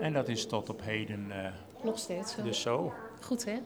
En 0.00 0.12
dat 0.12 0.28
is 0.28 0.46
tot 0.46 0.68
op 0.68 0.80
heden 0.82 1.26
eh, 1.30 1.52
Nog 1.82 1.98
steeds 1.98 2.32
zo. 2.34 2.42
dus 2.42 2.60
zo. 2.60 2.92
Goed, 3.20 3.44
hè? 3.44 3.56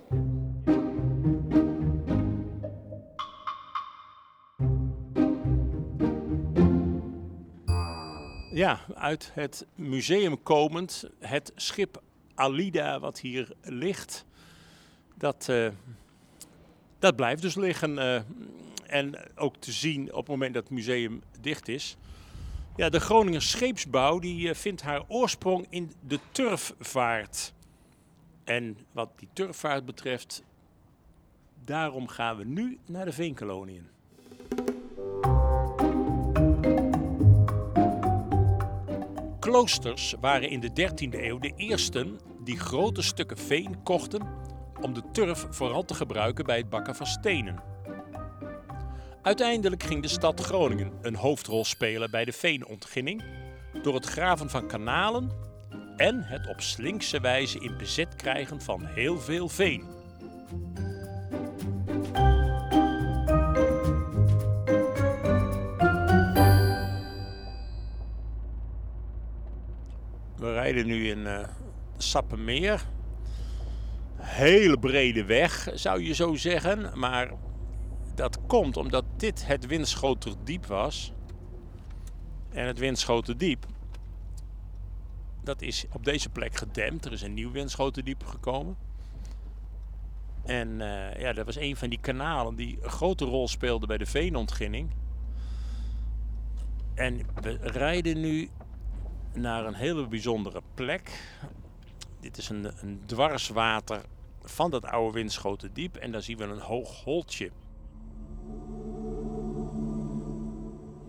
Ja, 8.63 8.81
uit 8.95 9.31
het 9.35 9.67
museum 9.75 10.43
komend, 10.43 11.05
het 11.19 11.53
schip 11.57 12.03
Alida 12.35 13.01
wat 13.01 13.21
hier 13.21 13.53
ligt, 13.63 14.25
dat, 15.15 15.49
eh, 15.49 15.69
dat 16.99 17.17
blijft 17.17 17.43
dus 17.43 17.55
liggen. 17.55 17.99
eh, 17.99 18.23
en 18.87 19.37
ook 19.37 19.57
te 19.57 19.73
zien 19.73 20.11
op 20.11 20.19
het 20.19 20.29
moment 20.29 20.55
dat 20.55 20.63
het 20.63 20.73
museum 20.73 21.23
dicht 21.41 21.69
is. 21.69 21.97
Ja, 22.77 22.89
de 22.89 23.01
Groninger 23.01 23.43
scheepsbouw 23.43 24.19
die 24.19 24.49
eh, 24.49 24.55
vindt 24.55 24.83
haar 24.83 25.03
oorsprong 25.09 25.67
in 25.71 25.93
de 26.07 26.19
turfvaart. 26.31 27.53
En 28.45 28.77
wat 28.93 29.11
die 29.19 29.29
turfvaart 29.33 29.85
betreft, 29.85 30.43
daarom 31.65 32.09
gaan 32.09 32.37
we 32.37 32.45
nu 32.45 32.79
naar 32.87 33.05
de 33.05 33.13
veenkoloniën. 33.13 33.92
Kloosters 39.43 40.15
waren 40.21 40.51
in 40.51 40.61
de 40.61 40.71
13e 40.71 41.21
eeuw 41.21 41.39
de 41.39 41.53
eersten 41.57 42.21
die 42.45 42.59
grote 42.59 43.03
stukken 43.03 43.39
veen 43.39 43.83
kochten 43.83 44.23
om 44.81 44.95
de 44.95 45.03
turf 45.13 45.47
vooral 45.51 45.85
te 45.85 45.95
gebruiken 45.95 46.45
bij 46.45 46.57
het 46.57 46.69
bakken 46.69 46.95
van 46.95 47.07
stenen. 47.07 47.63
Uiteindelijk 49.23 49.83
ging 49.83 50.03
de 50.03 50.09
stad 50.09 50.41
Groningen 50.41 50.93
een 51.01 51.15
hoofdrol 51.15 51.65
spelen 51.65 52.11
bij 52.11 52.25
de 52.25 52.33
veenontginning 52.33 53.25
door 53.83 53.95
het 53.95 54.07
graven 54.07 54.51
van 54.51 54.67
kanalen 54.67 55.31
en 55.97 56.23
het 56.23 56.49
op 56.49 56.61
slinkse 56.61 57.21
wijze 57.21 57.59
in 57.59 57.77
bezit 57.77 58.15
krijgen 58.15 58.61
van 58.61 58.85
heel 58.85 59.19
veel 59.19 59.49
veen. 59.49 59.85
Rijden 70.73 70.93
nu 70.93 71.09
in 71.09 71.27
eh 71.27 71.49
Sappemeer. 71.97 72.85
Hele 74.17 74.79
brede 74.79 75.25
weg, 75.25 75.69
zou 75.75 76.03
je 76.03 76.15
zo 76.15 76.35
zeggen. 76.35 76.99
Maar 76.99 77.33
dat 78.15 78.39
komt 78.47 78.77
omdat 78.77 79.05
dit 79.17 79.47
het 79.47 79.67
Winschoterdiep 79.67 80.67
was. 80.67 81.13
En 82.51 82.67
het 82.67 82.79
Winschoterdiep, 82.79 83.67
dat 85.45 85.63
is 85.63 85.85
op 85.93 86.05
deze 86.05 86.29
plek 86.29 86.57
gedempt. 86.57 87.05
Er 87.05 87.13
is 87.13 87.23
een 87.23 87.35
nieuw 87.35 87.51
Winschoterdiep 87.51 88.25
gekomen. 88.25 88.77
En 90.45 90.81
eh, 90.81 91.21
ja, 91.21 91.33
dat 91.33 91.47
was 91.47 91.57
een 91.57 91.77
van 91.77 91.89
die 91.91 92.01
kanalen 92.01 92.55
die 92.55 92.79
een 92.83 92.91
grote 92.91 93.25
rol 93.25 93.49
speelde 93.49 93.87
bij 93.87 93.99
de 93.99 94.07
veenontginning. 94.07 94.91
En 96.95 97.21
we 97.41 97.59
rijden 97.63 98.21
nu 98.21 98.51
naar 99.35 99.67
een 99.67 99.75
hele 99.75 100.07
bijzondere 100.07 100.63
plek. 100.75 101.11
Dit 102.21 102.37
is 102.37 102.49
een, 102.49 102.73
een 102.81 103.03
dwarswater 103.07 104.03
van 104.43 104.71
dat 104.71 104.85
oude 104.85 105.13
Winschoterdiep. 105.13 105.97
En 105.97 106.13
daar 106.13 106.23
zien 106.23 106.37
we 106.37 106.45
een 106.45 106.59
hoog 106.59 107.05
holtje. 107.05 107.51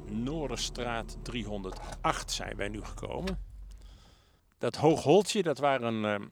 Noorderstraat 0.05 1.17
308 1.21 2.31
zijn 2.31 2.55
wij 2.55 2.67
nu 2.67 2.83
gekomen. 2.83 3.39
Dat 4.57 4.75
hoog 4.75 5.03
holtje, 5.03 5.43
dat 5.43 5.57
waren 5.57 6.05
eh, 6.05 6.27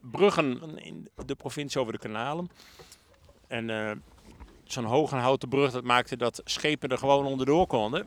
bruggen 0.00 0.78
in 0.78 1.08
de 1.26 1.34
provincie 1.34 1.80
over 1.80 1.92
de 1.92 1.98
kanalen. 1.98 2.50
En 3.46 3.70
eh, 3.70 3.96
zo'n 4.64 4.84
hoge 4.84 5.16
houten 5.16 5.48
brug, 5.48 5.72
dat 5.72 5.84
maakte 5.84 6.16
dat 6.16 6.40
schepen 6.44 6.88
er 6.88 6.98
gewoon 6.98 7.26
onderdoor 7.26 7.66
konden. 7.66 8.06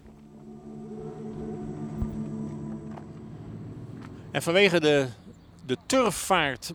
En 4.37 4.43
vanwege 4.43 4.79
de, 4.79 5.07
de 5.65 5.77
turfvaart 5.85 6.73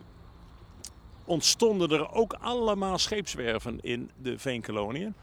ontstonden 1.25 1.89
er 1.89 2.11
ook 2.11 2.33
allemaal 2.33 2.97
scheepswerven 2.97 3.79
in 3.81 4.11
de 4.17 4.39
veenkoloniën. 4.39 5.15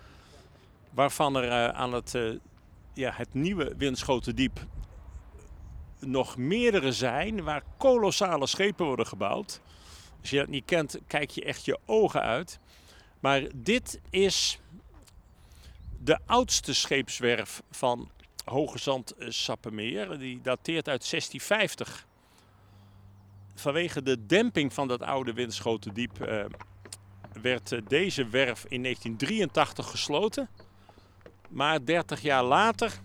Waarvan 0.91 1.37
er 1.37 1.49
eh, 1.49 1.69
aan 1.69 1.93
het, 1.93 2.15
eh, 2.15 2.31
ja, 2.95 3.13
het 3.15 3.35
nieuwe 3.35 3.75
Winschoterdiep 3.77 4.67
nog 5.99 6.37
meerdere 6.37 6.93
zijn 6.93 7.43
waar 7.43 7.63
kolossale 7.77 8.47
schepen 8.47 8.87
worden 8.87 9.07
gebouwd. 9.07 9.61
Als 10.21 10.31
je 10.31 10.37
dat 10.37 10.49
niet 10.49 10.65
kent, 10.65 10.99
kijk 11.07 11.31
je 11.31 11.45
echt 11.45 11.65
je 11.65 11.79
ogen 11.87 12.23
uit. 12.23 12.59
Maar 13.19 13.43
dit 13.55 14.01
is 14.11 14.61
de 15.99 16.19
oudste 16.27 16.75
scheepswerf 16.75 17.63
van 17.71 18.11
Hoge 18.45 18.79
Zand 18.79 19.15
Sappemeer. 19.19 20.19
Die 20.19 20.41
dateert 20.43 20.89
uit 20.89 21.11
1650 21.11 22.09
vanwege 23.61 24.03
de 24.03 24.27
demping 24.27 24.73
van 24.73 24.89
dat 24.89 25.03
oude 25.03 25.33
Winschoterdiep 25.33 26.21
eh, 26.21 26.45
werd 27.43 27.73
eh, 27.73 27.81
deze 27.89 28.29
werf 28.29 28.65
in 28.69 28.83
1983 28.83 29.91
gesloten. 29.91 30.49
Maar 31.49 31.85
30 31.85 32.21
jaar 32.21 32.45
later 32.45 33.01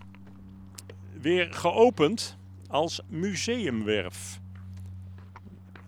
weer 1.20 1.52
geopend 1.52 2.36
als 2.68 3.00
museumwerf. 3.08 4.40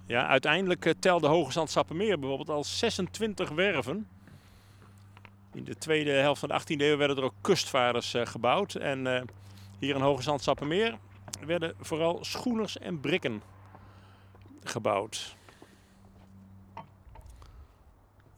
Ja, 0.07 0.27
uiteindelijk 0.27 0.85
eh, 0.85 0.93
telde 0.99 1.27
Hoge 1.27 1.53
Zand 1.53 1.75
bijvoorbeeld 1.87 2.51
al 2.51 2.65
26 2.65 3.49
werven. 3.49 4.09
In 5.55 5.65
de 5.65 5.75
tweede 5.75 6.11
helft 6.11 6.41
van 6.41 6.49
de 6.49 6.61
18e 6.61 6.81
eeuw 6.81 6.97
werden 6.97 7.17
er 7.17 7.23
ook 7.23 7.35
kustvaarders 7.41 8.15
gebouwd. 8.25 8.75
En 8.75 9.27
hier 9.79 9.95
in 9.95 10.01
Hoge 10.01 10.23
Zand 10.23 10.49
werden 11.47 11.75
vooral 11.81 12.19
schoeners 12.25 12.79
en 12.79 13.01
brikken 13.01 13.43
gebouwd. 14.65 15.37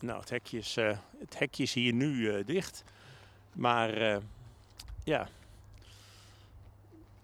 Nou, 0.01 0.21
het 0.21 0.31
hekje 0.31 0.59
is, 0.59 0.77
eh, 0.77 0.99
het 1.19 1.39
hekje 1.39 1.63
is 1.63 1.75
hier 1.75 1.93
nu 1.93 2.31
eh, 2.31 2.47
dicht. 2.47 2.85
Maar 3.53 3.93
eh, 3.95 4.17
ja, 5.05 5.29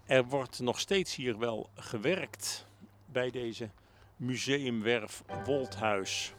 er 0.05 0.25
wordt 0.25 0.59
nog 0.59 0.79
steeds 0.79 1.15
hier 1.15 1.37
wel 1.37 1.69
gewerkt 1.75 2.67
bij 3.05 3.31
deze 3.31 3.69
museumwerf 4.15 5.23
Wolthuis. 5.45 6.33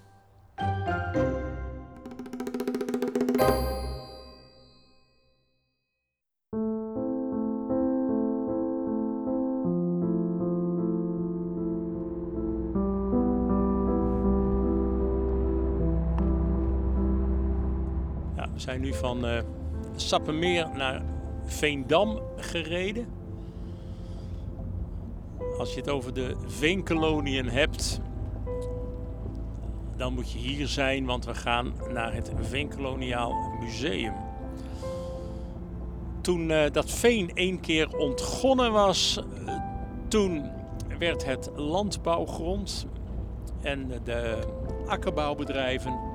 We 18.59 18.65
zijn 18.65 18.81
nu 18.81 18.95
van 18.95 19.27
eh 19.27 19.43
Sappemeer 19.97 20.69
naar 20.77 21.03
Veendam 21.45 22.21
gereden. 22.37 23.07
Als 25.59 25.75
je 25.75 25.81
het 25.81 25.91
over 25.91 26.15
de 26.15 26.37
veenkoloniën 26.47 27.49
hebt, 27.49 28.01
dan 29.97 30.13
moet 30.13 30.33
je 30.33 30.39
hier 30.39 30.67
zijn, 30.67 31.05
want 31.05 31.25
we 31.25 31.35
gaan 31.35 31.73
naar 31.93 32.15
het 32.15 32.33
Veenkoloniaal 32.41 33.35
Museum. 33.61 34.15
Toen 36.21 36.51
uh, 36.51 36.71
dat 36.73 36.91
veen 36.91 37.31
één 37.35 37.61
keer 37.61 37.97
ontgonnen 37.97 38.73
was, 38.73 39.21
toen 40.09 40.51
werd 40.99 41.25
het 41.25 41.51
landbouwgrond 41.57 42.87
en 43.63 43.91
de 44.05 44.39
akkerbouwbedrijven 44.87 46.08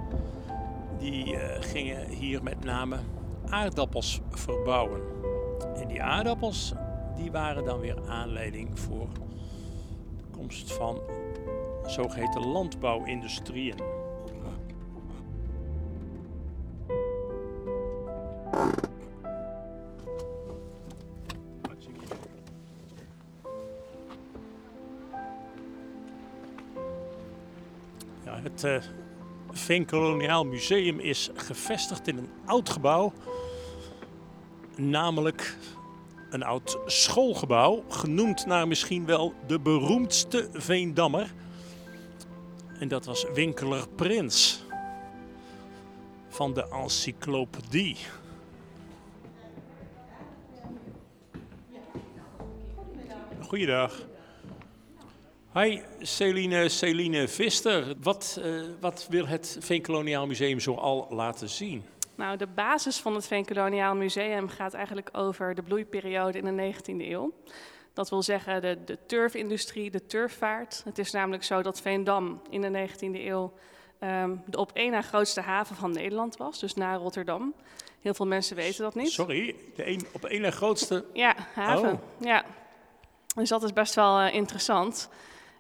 die 1.03 1.35
uh, 1.35 1.41
gingen 1.59 2.09
hier 2.09 2.43
met 2.43 2.63
name 2.63 2.99
aardappels 3.49 4.21
verbouwen. 4.29 5.01
En 5.75 5.87
die 5.87 6.03
aardappels 6.03 6.73
die 7.15 7.31
waren 7.31 7.65
dan 7.65 7.79
weer 7.79 7.97
aanleiding 8.07 8.79
voor 8.79 9.07
de 10.17 10.37
komst 10.37 10.73
van 10.73 10.99
zogeheten 11.85 12.45
landbouwindustrieën. 12.45 13.77
Ja, 28.23 28.39
het 28.41 28.63
uh, 28.63 28.81
Veenkoloniaal 29.53 30.45
Museum 30.45 30.99
is 30.99 31.29
gevestigd 31.35 32.07
in 32.07 32.17
een 32.17 32.29
oud 32.45 32.69
gebouw, 32.69 33.13
namelijk 34.75 35.57
een 36.29 36.43
oud 36.43 36.77
schoolgebouw, 36.85 37.83
genoemd 37.89 38.45
naar 38.45 38.67
misschien 38.67 39.05
wel 39.05 39.33
de 39.47 39.59
beroemdste 39.59 40.49
Veendammer. 40.53 41.33
En 42.79 42.87
dat 42.87 43.05
was 43.05 43.25
winkeler 43.33 43.87
Prins 43.89 44.63
van 46.27 46.53
de 46.53 46.67
encyclopedie. 46.69 47.97
Goeiedag. 53.39 54.11
Hi, 55.53 55.81
Celine, 55.99 56.69
Celine 56.69 57.27
Vister. 57.27 57.93
Wat, 58.01 58.39
uh, 58.43 58.61
wat 58.79 59.07
wil 59.09 59.27
het 59.27 59.57
Veenkoloniaal 59.59 60.27
Museum 60.27 60.59
zo 60.59 60.75
al 60.75 61.07
laten 61.09 61.49
zien? 61.49 61.85
Nou, 62.15 62.37
de 62.37 62.47
basis 62.47 62.97
van 62.97 63.15
het 63.15 63.27
Veenkoloniaal 63.27 63.95
Museum 63.95 64.47
gaat 64.47 64.73
eigenlijk 64.73 65.09
over 65.11 65.55
de 65.55 65.61
bloeiperiode 65.61 66.37
in 66.37 66.55
de 66.55 66.73
19e 66.73 67.09
eeuw. 67.09 67.33
Dat 67.93 68.09
wil 68.09 68.23
zeggen 68.23 68.61
de, 68.61 68.77
de 68.85 68.97
turfindustrie, 69.05 69.91
de 69.91 70.05
turfvaart. 70.05 70.81
Het 70.85 70.97
is 70.97 71.11
namelijk 71.11 71.43
zo 71.43 71.61
dat 71.61 71.81
Veendam 71.81 72.41
in 72.49 72.61
de 72.61 72.87
19e 72.89 72.97
eeuw 72.99 73.53
um, 73.99 74.43
de 74.45 74.57
op 74.57 74.71
één 74.71 74.91
na 74.91 75.01
grootste 75.01 75.41
haven 75.41 75.75
van 75.75 75.91
Nederland 75.91 76.37
was, 76.37 76.59
dus 76.59 76.73
na 76.73 76.95
Rotterdam. 76.95 77.53
Heel 78.01 78.13
veel 78.13 78.27
mensen 78.27 78.55
weten 78.55 78.83
dat 78.83 78.95
niet. 78.95 79.11
Sorry, 79.11 79.55
de 79.75 79.87
een, 79.87 80.07
op 80.11 80.25
één 80.25 80.41
na 80.41 80.51
grootste... 80.51 81.05
Ja, 81.13 81.35
haven. 81.53 81.91
Oh. 81.91 81.99
Ja. 82.19 82.45
Dus 83.35 83.49
dat 83.49 83.63
is 83.63 83.73
best 83.73 83.95
wel 83.95 84.21
uh, 84.21 84.33
interessant. 84.33 85.09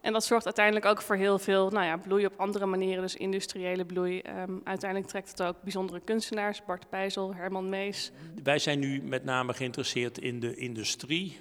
En 0.03 0.13
dat 0.13 0.23
zorgt 0.23 0.45
uiteindelijk 0.45 0.85
ook 0.85 1.01
voor 1.01 1.15
heel 1.15 1.39
veel 1.39 1.69
nou 1.69 1.85
ja, 1.85 1.97
bloei 1.97 2.25
op 2.25 2.33
andere 2.37 2.65
manieren, 2.65 3.01
dus 3.01 3.15
industriële 3.15 3.85
bloei. 3.85 4.21
Um, 4.47 4.61
uiteindelijk 4.63 5.09
trekt 5.09 5.29
het 5.29 5.41
ook 5.41 5.61
bijzondere 5.61 5.99
kunstenaars, 5.99 6.65
Bart 6.65 6.89
Pijzel, 6.89 7.35
Herman 7.35 7.69
Mees. 7.69 8.11
Wij 8.43 8.59
zijn 8.59 8.79
nu 8.79 9.01
met 9.01 9.23
name 9.23 9.53
geïnteresseerd 9.53 10.17
in 10.17 10.39
de 10.39 10.55
industrie 10.55 11.39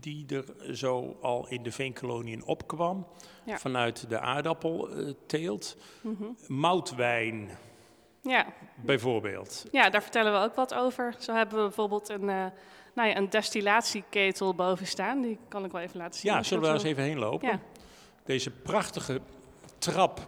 die 0.00 0.26
er 0.28 0.76
zo 0.76 1.16
al 1.20 1.48
in 1.48 1.62
de 1.62 1.72
veenkoloniën 1.72 2.44
opkwam. 2.44 3.06
Ja. 3.44 3.58
Vanuit 3.58 4.08
de 4.08 4.20
aardappelteelt. 4.20 5.76
Mm 6.00 6.16
-hmm. 6.18 6.36
Moutwijn. 6.46 7.50
Ja. 8.20 8.46
Bijvoorbeeld. 8.74 9.66
Ja, 9.72 9.90
daar 9.90 10.02
vertellen 10.02 10.32
we 10.32 10.38
ook 10.38 10.54
wat 10.54 10.74
over. 10.74 11.14
Zo 11.18 11.34
hebben 11.34 11.56
we 11.56 11.62
bijvoorbeeld 11.62 12.08
een, 12.08 12.22
uh, 12.22 12.44
nou 12.94 13.08
ja, 13.08 13.16
een 13.16 13.30
destillatieketel 13.30 14.54
boven 14.54 14.86
staan. 14.86 15.20
Die 15.20 15.38
kan 15.48 15.64
ik 15.64 15.72
wel 15.72 15.80
even 15.80 15.98
laten 15.98 16.20
zien. 16.20 16.32
Ja, 16.32 16.42
zullen 16.42 16.62
we 16.62 16.68
daar 16.68 16.78
eens 16.78 16.88
even 16.88 17.02
heen 17.02 17.18
lopen? 17.18 17.48
Ja. 17.48 17.60
Deze 18.24 18.50
prachtige 18.50 19.20
trap. 19.78 20.20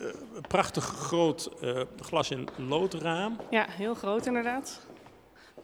Uh, 0.00 0.14
prachtig 0.48 0.84
groot 0.84 1.50
uh, 1.62 1.80
glas- 2.00 2.30
en 2.30 2.46
loodraam. 2.56 3.36
Ja, 3.50 3.66
heel 3.68 3.94
groot 3.94 4.26
inderdaad. 4.26 4.86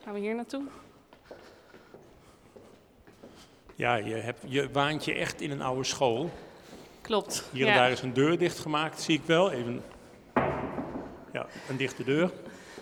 Gaan 0.04 0.14
we 0.14 0.20
hier 0.20 0.34
naartoe? 0.34 0.62
Ja, 3.74 3.94
je, 3.94 4.14
hebt, 4.14 4.38
je 4.46 4.70
waant 4.70 5.04
je 5.04 5.14
echt 5.14 5.40
in 5.40 5.50
een 5.50 5.62
oude 5.62 5.84
school. 5.84 6.30
Klopt. 7.00 7.48
Hier 7.52 7.66
en 7.66 7.72
ja. 7.72 7.78
daar 7.78 7.90
is 7.90 8.02
een 8.02 8.12
deur 8.12 8.38
dichtgemaakt, 8.38 9.00
zie 9.00 9.18
ik 9.18 9.24
wel. 9.26 9.50
Even, 9.50 9.82
ja, 11.32 11.46
een 11.68 11.76
dichte 11.76 12.04
deur. 12.04 12.30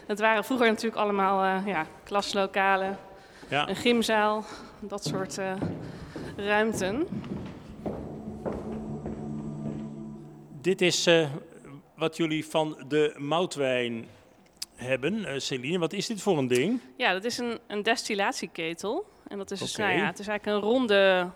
Het 0.07 0.21
waren 0.21 0.45
vroeger 0.45 0.67
natuurlijk 0.67 1.03
allemaal 1.03 1.45
uh, 1.45 1.67
ja, 1.67 1.87
klaslokalen, 2.05 2.99
ja. 3.49 3.69
een 3.69 3.77
gymzaal, 3.77 4.45
dat 4.81 5.05
soort 5.05 5.39
uh, 5.39 5.53
ruimten. 6.37 7.09
Dit 10.61 10.81
is 10.81 11.07
uh, 11.07 11.29
wat 11.95 12.17
jullie 12.17 12.47
van 12.47 12.85
de 12.89 13.15
moutwijn 13.19 14.07
hebben. 14.77 15.43
Celine, 15.43 15.79
wat 15.79 15.93
is 15.93 16.07
dit 16.07 16.23
voor 16.23 16.39
een 16.39 16.49
ding? 16.49 16.81
Ja, 16.97 17.13
dat 17.13 17.25
is 17.25 17.39
een, 17.39 17.59
een 17.67 17.83
destillatieketel. 17.83 19.05
En 19.29 19.39
dat 19.39 19.51
is 19.51 19.59
dus, 19.59 19.75
okay. 19.75 19.87
nou 19.87 20.01
ja, 20.01 20.07
het 20.07 20.19
is 20.19 20.27
eigenlijk 20.29 20.65
een 20.65 20.71
ronde 20.71 21.31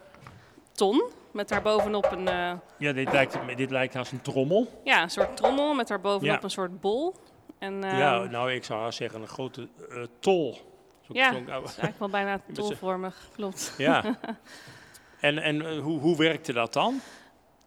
ton 0.73 1.03
met 1.33 1.49
daarbovenop 1.49 2.13
een... 2.13 2.27
Uh, 2.27 2.53
ja, 2.79 2.93
dit 2.93 3.13
lijkt, 3.13 3.39
dit 3.57 3.71
lijkt 3.71 3.97
als 3.97 4.13
een 4.13 4.23
trommel. 4.23 4.81
Ja, 4.85 5.03
een 5.03 5.11
soort 5.11 5.37
trommel 5.37 5.75
met 5.75 5.89
daarbovenop 5.89 6.37
ja. 6.37 6.43
een 6.43 6.51
soort 6.51 6.81
bol. 6.81 7.15
En, 7.59 7.85
uh, 7.85 7.99
ja, 7.99 8.25
nou 8.25 8.53
ik 8.53 8.65
zou 8.65 8.93
zeggen 8.93 9.21
een 9.21 9.29
grote 9.29 9.69
uh, 9.91 10.03
tol. 10.19 10.59
Zo 11.01 11.13
ja, 11.13 11.35
het 11.35 11.45
is 11.49 11.51
eigenlijk 11.51 11.99
wel 11.99 12.09
bijna 12.09 12.41
tolvormig, 12.53 13.29
klopt. 13.35 13.75
Ja. 13.79 14.05
en 15.21 15.39
en 15.39 15.79
hoe, 15.79 16.01
hoe 16.01 16.17
werkte 16.17 16.53
dat 16.53 16.73
dan? 16.73 17.01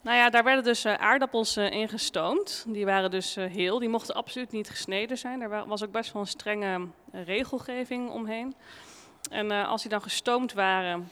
Nou 0.07 0.19
ja, 0.19 0.29
daar 0.29 0.43
werden 0.43 0.63
dus 0.63 0.85
uh, 0.85 0.93
aardappels 0.93 1.57
uh, 1.57 1.71
in 1.71 1.89
gestoomd. 1.89 2.65
Die 2.67 2.85
waren 2.85 3.11
dus 3.11 3.37
uh, 3.37 3.45
heel. 3.45 3.79
Die 3.79 3.89
mochten 3.89 4.15
absoluut 4.15 4.51
niet 4.51 4.69
gesneden 4.69 5.17
zijn. 5.17 5.39
Daar 5.39 5.67
was 5.67 5.83
ook 5.83 5.91
best 5.91 6.13
wel 6.13 6.21
een 6.21 6.27
strenge 6.27 6.87
regelgeving 7.11 8.09
omheen. 8.09 8.55
En 9.29 9.51
als 9.51 9.81
die 9.81 9.91
dan 9.91 10.01
gestoomd 10.01 10.53
waren, 10.53 11.11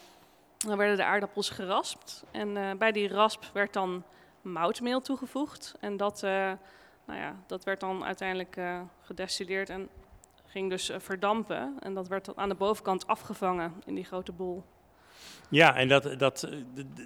dan 0.58 0.78
werden 0.78 0.98
de 0.98 1.04
aardappels 1.04 1.50
geraspt. 1.50 2.24
En 2.32 2.78
bij 2.78 2.92
die 2.92 3.08
rasp 3.08 3.44
werd 3.54 3.74
dan 3.74 4.04
moutmeel 4.42 5.02
toegevoegd. 5.02 5.76
En 5.80 5.98
dat, 5.98 6.22
nou 6.22 7.20
ja, 7.20 7.36
dat 7.48 7.64
werd 7.64 7.80
dan 7.80 8.06
uiteindelijk 8.06 8.60
gedestilleerd 9.02 9.70
en 9.70 9.90
ging 10.46 10.70
dus 10.70 10.92
verdampen. 10.98 11.78
En 11.80 11.94
dat 11.94 12.08
werd 12.08 12.36
aan 12.36 12.50
de 12.50 12.56
bovenkant 12.56 13.08
afgevangen 13.08 13.74
in 13.86 13.96
die 13.96 14.06
grote 14.06 14.32
bol. 14.32 14.64
Ja, 15.50 15.76
en 15.76 15.88
dat, 15.88 16.20
dat, 16.20 16.50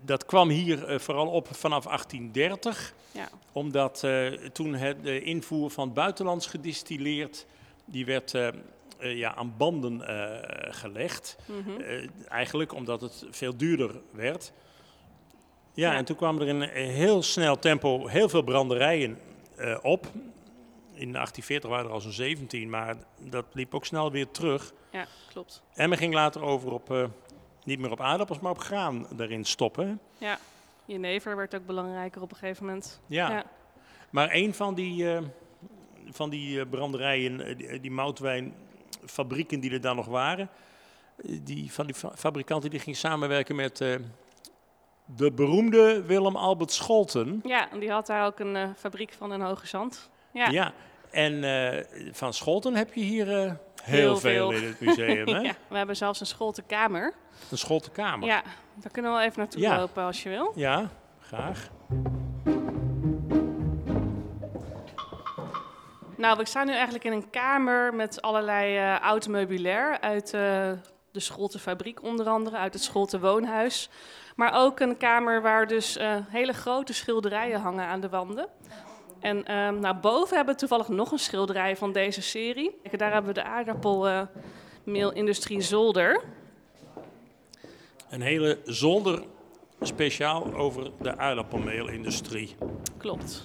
dat 0.03 0.25
kwam 0.25 0.49
hier 0.49 0.99
vooral 0.99 1.27
op 1.27 1.47
vanaf 1.51 1.83
1830. 1.83 2.93
Ja. 3.11 3.29
Omdat 3.51 4.07
toen 4.53 4.73
het, 4.73 5.03
de 5.03 5.21
invoer 5.21 5.69
van 5.69 5.93
buitenlands 5.93 6.47
gedistilleerd, 6.47 7.45
die 7.85 8.05
werd 8.05 8.33
uh, 8.33 8.47
ja, 8.99 9.35
aan 9.35 9.53
banden 9.57 10.01
gelegd. 10.73 11.37
Mm 11.45 11.63
-hmm. 11.63 11.81
uh, 11.81 12.09
eigenlijk 12.27 12.73
omdat 12.73 13.01
het 13.01 13.25
veel 13.31 13.57
duurder 13.57 13.91
werd. 14.11 14.51
Ja, 15.73 15.91
ja, 15.91 15.97
en 15.97 16.05
toen 16.05 16.15
kwamen 16.15 16.41
er 16.41 16.47
in 16.47 16.61
een 16.61 16.89
heel 16.89 17.23
snel 17.23 17.59
tempo 17.59 18.07
heel 18.07 18.29
veel 18.29 18.43
branderijen 18.43 19.17
op. 19.81 20.07
In 20.93 21.11
1840 21.11 21.69
waren 21.69 21.85
er 21.85 21.91
al 21.91 22.01
zo'n 22.01 22.11
17, 22.11 22.69
maar 22.69 22.95
dat 23.17 23.45
liep 23.53 23.75
ook 23.75 23.85
snel 23.85 24.11
weer 24.11 24.31
terug. 24.31 24.73
Ja, 24.91 25.05
klopt. 25.29 25.63
En 25.73 25.89
men 25.89 25.97
ging 25.97 26.13
later 26.13 26.41
over 26.41 26.71
op, 26.71 27.09
niet 27.63 27.79
meer 27.79 27.91
op 27.91 28.01
aardappels, 28.01 28.39
maar 28.39 28.51
op 28.51 28.59
graan 28.59 29.07
erin 29.17 29.45
stoppen. 29.45 29.99
Ja, 30.17 30.37
jenever 30.85 31.35
werd 31.35 31.55
ook 31.55 31.65
belangrijker 31.65 32.21
op 32.21 32.31
een 32.31 32.37
gegeven 32.37 32.65
moment. 32.65 32.99
Ja, 33.07 33.31
ja. 33.31 33.43
maar 34.09 34.29
een 34.31 34.53
van 34.53 34.73
die, 34.73 35.05
van 36.09 36.29
die 36.29 36.65
branderijen, 36.65 37.57
die, 37.57 37.79
die 37.79 37.91
moutwijn 37.91 38.53
fabrieken 39.05 39.59
die 39.59 39.71
er 39.71 39.81
dan 39.81 39.95
nog 39.95 40.05
waren. 40.05 40.49
Die, 41.25 41.71
van 41.71 41.85
die 41.85 41.95
fa 41.95 42.11
fabrikanten 42.15 42.69
die 42.69 42.79
ging 42.79 42.95
samenwerken 42.95 43.55
met 43.55 43.79
uh, 43.79 43.95
de 45.05 45.31
beroemde 45.31 46.03
Willem 46.03 46.35
Albert 46.35 46.71
Scholten. 46.71 47.41
Ja, 47.45 47.71
en 47.71 47.79
die 47.79 47.91
had 47.91 48.07
daar 48.07 48.25
ook 48.25 48.39
een 48.39 48.55
uh, 48.55 48.69
fabriek 48.77 49.13
van 49.13 49.33
in 49.33 49.41
Hoge 49.41 49.67
Zand. 49.67 50.09
Ja, 50.31 50.49
ja. 50.49 50.73
en 51.11 51.33
uh, 51.33 52.11
van 52.11 52.33
Scholten 52.33 52.75
heb 52.75 52.93
je 52.93 53.01
hier 53.01 53.59
heel, 53.89 54.17
veel 54.17 54.51
in 54.51 54.63
het 54.63 54.79
museum. 54.79 55.27
hè? 55.35 55.39
ja, 55.39 55.53
we 55.67 55.77
hebben 55.77 55.95
zelfs 55.95 56.19
een 56.19 56.25
Scholtenkamer. 56.25 57.13
Een 57.51 57.57
Scholtenkamer? 57.57 58.27
Ja, 58.27 58.43
daar 58.75 58.91
kunnen 58.91 59.11
we 59.11 59.17
wel 59.17 59.25
even 59.25 59.39
naartoe 59.39 59.61
ja. 59.61 59.77
lopen 59.77 60.03
als 60.03 60.23
je 60.23 60.29
wil. 60.29 60.51
Ja, 60.55 60.89
graag. 61.19 61.69
Nou, 66.17 66.37
we 66.37 66.45
staan 66.45 66.65
nu 66.65 66.73
eigenlijk 66.73 67.03
in 67.03 67.11
een 67.11 67.29
kamer 67.29 67.93
met 67.93 68.21
allerlei 68.21 68.77
uh, 68.77 69.01
oud 69.01 69.27
meubilair 69.27 69.99
uit 69.99 70.33
uh, 70.33 70.41
de 71.11 71.19
Scholtenfabriek 71.19 72.03
onder 72.03 72.27
andere, 72.27 72.57
uit 72.57 72.73
het 72.73 72.83
Scholte 72.83 73.19
woonhuis. 73.19 73.89
Maar 74.35 74.53
ook 74.53 74.79
een 74.79 74.97
kamer 74.97 75.41
waar 75.41 75.67
dus 75.67 75.97
eh, 75.97 76.15
hele 76.27 76.53
grote 76.53 76.93
schilderijen 76.93 77.59
hangen 77.59 77.85
aan 77.85 77.99
de 77.99 78.09
wanden. 78.09 78.47
En 79.19 79.45
ehm 79.45 79.79
nou, 79.79 79.95
boven 79.95 80.35
hebben 80.35 80.53
we 80.53 80.59
toevallig 80.59 80.87
nog 80.87 81.11
een 81.11 81.19
schilderij 81.19 81.75
van 81.77 81.91
deze 81.91 82.21
serie. 82.21 82.79
Kijk, 82.83 82.99
Daar 82.99 83.11
hebben 83.13 83.33
we 83.33 83.41
de 83.41 83.47
aardappelmeelindustrie 83.47 85.61
Zolder. 85.61 86.23
Een 88.09 88.21
hele 88.21 88.59
zolder 88.65 89.23
speciaal 89.81 90.53
over 90.53 90.91
de 91.01 91.17
aardappelmeelindustrie. 91.17 92.55
Klopt. 92.97 93.43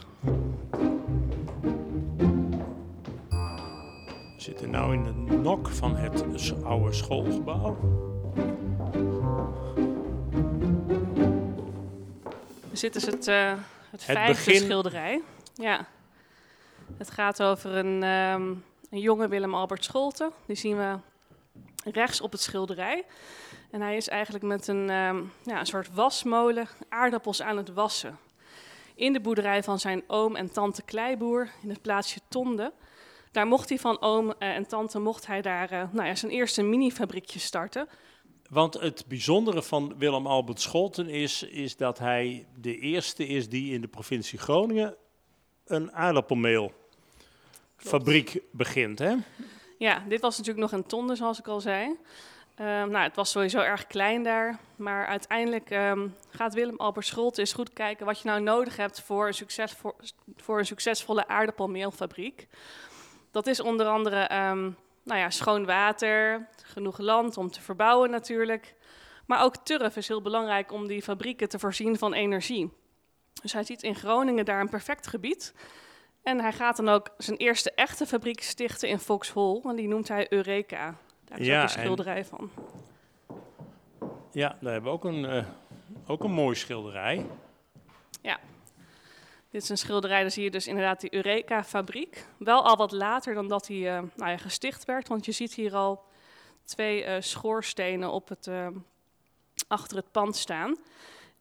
We 4.36 4.50
zitten 4.50 4.70
nu 4.70 4.78
in 4.92 5.02
de 5.28 5.36
nok 5.36 5.68
van 5.68 5.96
het 5.96 6.24
oude 6.64 6.92
schoolgebouw. 6.92 7.76
Dit 12.80 12.94
is 12.96 13.06
het, 13.06 13.28
eh, 13.28 13.48
het 13.48 13.58
Het 13.90 14.04
vijfde 14.04 14.32
begin- 14.44 14.62
schilderij. 14.64 15.20
Ja. 15.54 15.86
Het 16.96 17.10
gaat 17.10 17.42
over 17.42 17.74
een, 17.74 18.02
ehm, 18.02 18.54
een 18.90 19.00
jonge 19.00 19.28
Willem 19.28 19.54
Albert 19.54 19.84
Scholte. 19.84 20.32
Die 20.46 20.56
zien 20.56 20.76
we 20.76 20.98
rechts 21.84 22.20
op 22.20 22.32
het 22.32 22.40
schilderij. 22.40 23.04
En 23.70 23.80
hij 23.80 23.96
is 23.96 24.08
eigenlijk 24.08 24.44
met 24.44 24.66
een, 24.66 24.90
ehm, 24.90 25.22
ja, 25.42 25.60
een 25.60 25.66
soort 25.66 25.94
wasmolen 25.94 26.68
aardappels 26.88 27.42
aan 27.42 27.56
het 27.56 27.72
wassen. 27.72 28.18
In 28.94 29.12
de 29.12 29.20
boerderij 29.20 29.62
van 29.62 29.78
zijn 29.78 30.02
oom 30.06 30.36
en 30.36 30.52
tante 30.52 30.82
Kleiboer 30.82 31.50
in 31.62 31.68
het 31.68 31.82
plaatsje 31.82 32.20
Tonde. 32.28 32.72
Daar 33.32 33.46
mocht 33.46 33.68
hij 33.68 33.78
van 33.78 34.00
oom 34.00 34.34
eh, 34.38 34.48
en 34.48 34.66
tante 34.66 34.98
mocht 34.98 35.26
hij 35.26 35.42
daar 35.42 35.70
eh, 35.70 35.82
nou 35.92 36.06
ja, 36.06 36.14
zijn 36.14 36.32
eerste 36.32 36.62
minifabriekje 36.62 37.38
starten. 37.38 37.88
Want 38.50 38.74
het 38.74 39.04
bijzondere 39.08 39.62
van 39.62 39.94
Willem 39.98 40.26
Albert 40.26 40.60
Scholten 40.60 41.08
is, 41.08 41.42
is 41.42 41.76
dat 41.76 41.98
hij 41.98 42.46
de 42.60 42.78
eerste 42.78 43.26
is 43.26 43.48
die 43.48 43.72
in 43.72 43.80
de 43.80 43.88
provincie 43.88 44.38
Groningen 44.38 44.96
een 45.66 45.92
aardappelmeelfabriek 45.92 48.40
begint. 48.50 48.98
Hè? 48.98 49.14
Ja, 49.78 50.02
dit 50.08 50.20
was 50.20 50.38
natuurlijk 50.38 50.70
nog 50.70 50.80
een 50.80 50.86
tonde, 50.86 51.14
zoals 51.14 51.38
ik 51.38 51.46
al 51.46 51.60
zei. 51.60 51.96
Ehm, 52.54 52.90
nou, 52.90 53.04
het 53.04 53.16
was 53.16 53.30
sowieso 53.30 53.60
erg 53.60 53.86
klein 53.86 54.22
daar. 54.22 54.58
Maar 54.76 55.06
uiteindelijk 55.06 55.70
ehm, 55.70 56.08
gaat 56.30 56.54
Willem 56.54 56.76
Albert 56.76 57.06
Scholte 57.06 57.40
eens 57.40 57.52
goed 57.52 57.72
kijken 57.72 58.06
wat 58.06 58.20
je 58.20 58.28
nou 58.28 58.40
nodig 58.40 58.76
hebt 58.76 59.00
voor 59.00 59.26
een, 59.26 59.34
succes, 59.34 59.74
voor 60.36 60.58
een 60.58 60.66
succesvolle 60.66 61.28
aardappelmeelfabriek. 61.28 62.46
Dat 63.30 63.46
is 63.46 63.60
onder 63.60 63.86
andere 63.86 64.16
ehm, 64.16 64.70
nou 65.04 65.20
ja, 65.20 65.30
schoon 65.30 65.64
water, 65.64 66.48
genoeg 66.62 66.98
land 66.98 67.36
om 67.36 67.50
te 67.50 67.60
verbouwen 67.60 68.10
natuurlijk. 68.10 68.74
Maar 69.26 69.42
ook 69.42 69.56
turf 69.56 69.96
is 69.96 70.08
heel 70.08 70.22
belangrijk 70.22 70.72
om 70.72 70.86
die 70.86 71.02
fabrieken 71.02 71.48
te 71.48 71.58
voorzien 71.58 71.98
van 71.98 72.12
energie. 72.12 72.70
Dus 73.42 73.52
hij 73.52 73.64
ziet 73.64 73.82
in 73.82 73.94
Groningen 73.94 74.44
daar 74.44 74.60
een 74.60 74.68
perfect 74.68 75.06
gebied. 75.06 75.54
En 76.22 76.40
hij 76.40 76.52
gaat 76.52 76.76
dan 76.76 76.88
ook 76.88 77.10
zijn 77.18 77.36
eerste 77.36 77.72
echte 77.72 78.06
fabriek 78.06 78.42
stichten 78.42 78.88
in 78.88 78.98
Vauxhall. 78.98 79.60
En 79.64 79.76
die 79.76 79.88
noemt 79.88 80.08
hij 80.08 80.32
Eureka. 80.32 80.96
Daar 81.24 81.40
is 81.40 81.46
Ja, 81.46 81.56
ook 81.56 81.62
een 81.62 81.68
schilderij 81.68 82.24
van. 82.24 82.50
Ja, 84.30 84.56
daar 84.60 84.72
hebben 84.72 84.90
we 84.90 84.96
ook 84.96 85.04
een, 85.04 85.24
eh, 85.24 85.44
ook 86.06 86.24
een 86.24 86.32
mooi 86.32 86.56
schilderij. 86.56 87.26
Dit 89.50 89.62
is 89.62 89.68
een 89.68 89.78
schilderij, 89.78 90.20
daar 90.20 90.30
zie 90.30 90.44
je 90.44 90.50
dus 90.50 90.66
inderdaad 90.66 91.00
die 91.00 91.14
Eureka-fabriek. 91.14 92.26
Wel 92.38 92.64
al 92.64 92.76
wat 92.76 92.92
later 92.92 93.34
dan 93.34 93.48
dat 93.48 93.68
hij 93.68 93.76
eh, 93.76 94.02
nou 94.16 94.30
ja, 94.30 94.36
gesticht 94.36 94.84
werd. 94.84 95.08
Want 95.08 95.24
je 95.24 95.32
ziet 95.32 95.54
hier 95.54 95.74
al 95.74 96.04
twee 96.64 97.04
eh, 97.04 97.20
schoorstenen 97.20 98.10
op 98.10 98.28
het, 98.28 98.50
achter 99.68 99.96
het 99.96 100.10
pand 100.10 100.36
staan. 100.36 100.76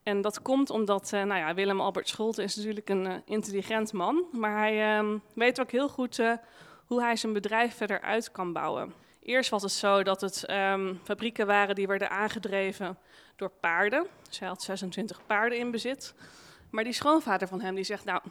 En 0.03 0.21
dat 0.21 0.41
komt 0.41 0.69
omdat 0.69 1.13
eh, 1.13 1.23
nou 1.23 1.39
ja, 1.39 1.53
Willem 1.53 1.81
Albert 1.81 2.07
Scholte 2.07 2.43
is 2.43 2.55
natuurlijk 2.55 2.89
een 2.89 3.05
eh, 3.05 3.15
intelligent 3.25 3.93
man. 3.93 4.25
Maar 4.31 4.57
hij 4.57 4.97
ehm, 4.97 5.17
weet 5.33 5.61
ook 5.61 5.71
heel 5.71 5.89
goed 5.89 6.19
eh, 6.19 6.33
hoe 6.85 7.01
hij 7.01 7.15
zijn 7.15 7.33
bedrijf 7.33 7.75
verder 7.75 8.01
uit 8.01 8.31
kan 8.31 8.53
bouwen. 8.53 8.93
Eerst 9.19 9.49
was 9.49 9.61
het 9.61 9.71
zo 9.71 10.03
dat 10.03 10.21
het 10.21 10.45
ehm, 10.45 10.93
fabrieken 11.03 11.47
waren 11.47 11.75
die 11.75 11.87
werden 11.87 12.09
aangedreven 12.09 12.97
door 13.35 13.49
paarden. 13.59 14.07
Dus 14.27 14.39
hij 14.39 14.47
had 14.47 14.63
26 14.63 15.25
paarden 15.25 15.57
in 15.57 15.71
bezit. 15.71 16.13
Maar 16.69 16.83
die 16.83 16.93
schoonvader 16.93 17.47
van 17.47 17.61
hem 17.61 17.75
die 17.75 17.83
zegt, 17.83 18.05
nou, 18.05 18.21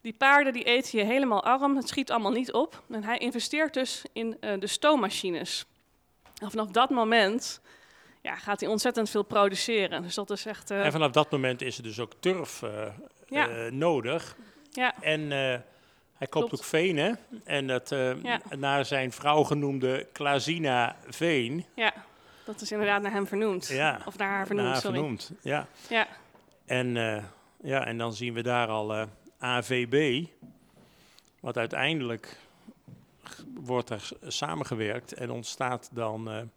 die 0.00 0.12
paarden 0.12 0.52
die 0.52 0.64
eten 0.64 0.98
je 0.98 1.04
helemaal 1.04 1.44
arm, 1.44 1.76
het 1.76 1.88
schiet 1.88 2.10
allemaal 2.10 2.32
niet 2.32 2.52
op. 2.52 2.82
En 2.90 3.04
hij 3.04 3.18
investeert 3.18 3.74
dus 3.74 4.02
in 4.12 4.36
de 4.40 4.66
stoommachines. 4.66 5.66
En 6.42 6.50
vanaf 6.50 6.66
dat 6.66 6.90
moment 6.90 7.60
ja, 8.20 8.36
gaat 8.36 8.60
hij 8.60 8.68
ontzettend 8.68 9.10
veel 9.10 9.22
produceren. 9.22 10.02
Dus 10.02 10.14
dat 10.14 10.30
is 10.30 10.46
echt... 10.46 10.70
eh, 10.70 10.84
En 10.84 10.92
vanaf 10.92 11.10
dat 11.10 11.30
moment 11.30 11.62
is 11.62 11.76
er 11.76 11.82
dus 11.82 11.98
ook 12.00 12.12
turf 12.20 12.62
eh, 12.62 12.86
Ja. 13.26 13.48
eh, 13.48 13.72
nodig. 13.72 14.36
ja, 14.70 14.94
En 15.02 15.30
hij 15.30 16.26
koopt 16.28 16.30
Klopt. 16.30 16.52
ook 16.52 16.64
veen, 16.64 16.96
hè? 16.96 17.12
En 17.44 17.66
dat 17.66 17.88
Ja. 18.22 18.40
naar 18.56 18.84
zijn 18.84 19.12
vrouw 19.12 19.42
genoemde 19.42 20.06
Klazina 20.12 20.96
Veen. 21.08 21.64
ja, 21.74 21.92
dat 22.44 22.60
is 22.60 22.72
inderdaad 22.72 23.02
naar 23.02 23.12
hem 23.12 23.26
vernoemd. 23.26 23.66
Ja, 23.66 24.00
Of 24.06 24.16
naar 24.18 24.28
haar 24.28 24.46
vernoemd, 24.46 24.66
naar 24.66 24.74
haar 24.74 24.82
sorry. 24.84 24.98
vernoemd, 24.98 25.30
Ja. 25.42 25.66
Ja, 25.88 26.06
En, 26.66 26.94
ja, 27.62 27.86
en 27.86 27.98
dan 27.98 28.12
zien 28.12 28.34
we 28.34 28.42
daar 28.42 28.68
al 28.68 29.06
AVB. 29.38 30.24
Wat 31.40 31.56
uiteindelijk 31.58 32.36
wordt 33.54 33.90
er 33.90 34.08
samengewerkt 34.26 35.12
en 35.12 35.30
ontstaat 35.30 35.88
dan 35.92 36.50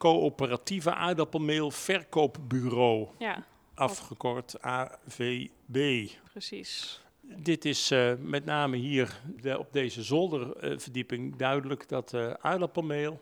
coöperatieve 0.00 0.94
aardappelmeel 0.94 1.70
verkoopbureau, 1.70 3.08
ja, 3.18 3.44
afgekort 3.74 4.62
AVB. 4.62 6.08
precies. 6.32 7.00
Dit 7.36 7.64
is 7.64 7.90
eh, 7.90 8.12
met 8.18 8.44
name 8.44 8.76
hier 8.76 9.20
de- 9.40 9.58
op 9.58 9.72
deze 9.72 10.02
zolderverdieping 10.02 11.36
duidelijk 11.36 11.88
dat 11.88 12.14
eh, 12.14 12.30
aardappelmeel 12.40 13.20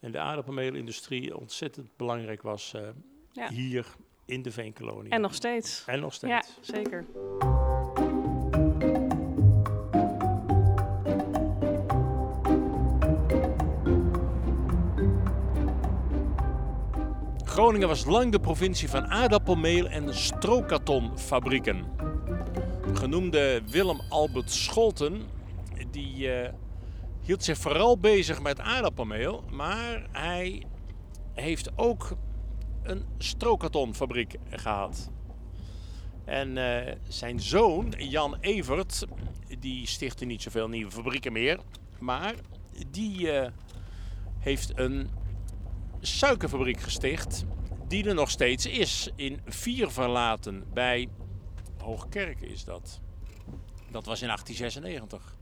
en 0.00 0.12
de 0.12 0.18
aardappelmeelindustrie 0.18 1.36
ontzettend 1.36 1.96
belangrijk 1.96 2.42
was 2.42 2.74
eh, 2.74 2.88
Ja. 3.32 3.48
hier 3.48 3.86
in 4.24 4.42
de 4.42 4.50
Veenkolonie. 4.50 5.10
En 5.12 5.20
nog 5.20 5.34
steeds. 5.34 5.82
En 5.86 6.00
nog 6.00 6.12
steeds. 6.14 6.32
Ja, 6.32 6.44
zeker. 6.74 7.04
Groningen 17.60 17.88
was 17.88 18.04
lang 18.04 18.32
de 18.32 18.40
provincie 18.40 18.88
van 18.88 19.06
aardappelmeel 19.06 19.88
en 19.88 20.14
strokartonfabrieken. 20.14 21.84
Genoemde 22.92 23.62
Willem 23.66 24.00
Albert 24.08 24.50
Scholten, 24.50 25.22
die 25.90 26.32
eh, 26.32 26.52
hield 27.20 27.44
zich 27.44 27.58
vooral 27.58 27.98
bezig 27.98 28.42
met 28.42 28.60
aardappelmeel, 28.60 29.44
maar 29.50 30.06
hij 30.12 30.66
heeft 31.34 31.70
ook 31.76 32.16
een 32.82 33.04
strokartonfabriek 33.18 34.36
gehad. 34.50 35.10
En 36.24 36.58
eh, 36.58 36.94
zijn 37.08 37.40
zoon, 37.40 37.94
Jan 37.96 38.36
Evert, 38.40 39.06
die 39.58 39.86
stichtte 39.86 40.24
niet 40.24 40.42
zoveel 40.42 40.68
nieuwe 40.68 40.90
fabrieken 40.90 41.32
meer, 41.32 41.58
maar 41.98 42.34
die 42.90 43.30
eh, 43.30 43.50
heeft 44.38 44.78
een 44.78 45.19
suikerfabriek 46.00 46.80
gesticht, 46.80 47.44
die 47.88 48.08
er 48.08 48.14
nog 48.14 48.30
steeds 48.30 48.66
is. 48.66 49.10
In 49.16 49.40
Vierverlaten 49.46 50.64
bij 50.72 51.08
Hoogkerk 51.78 52.40
is 52.40 52.64
dat. 52.64 53.00
Dat 53.90 54.04
was 54.06 54.22
in 54.22 54.26
1896. 54.26 55.36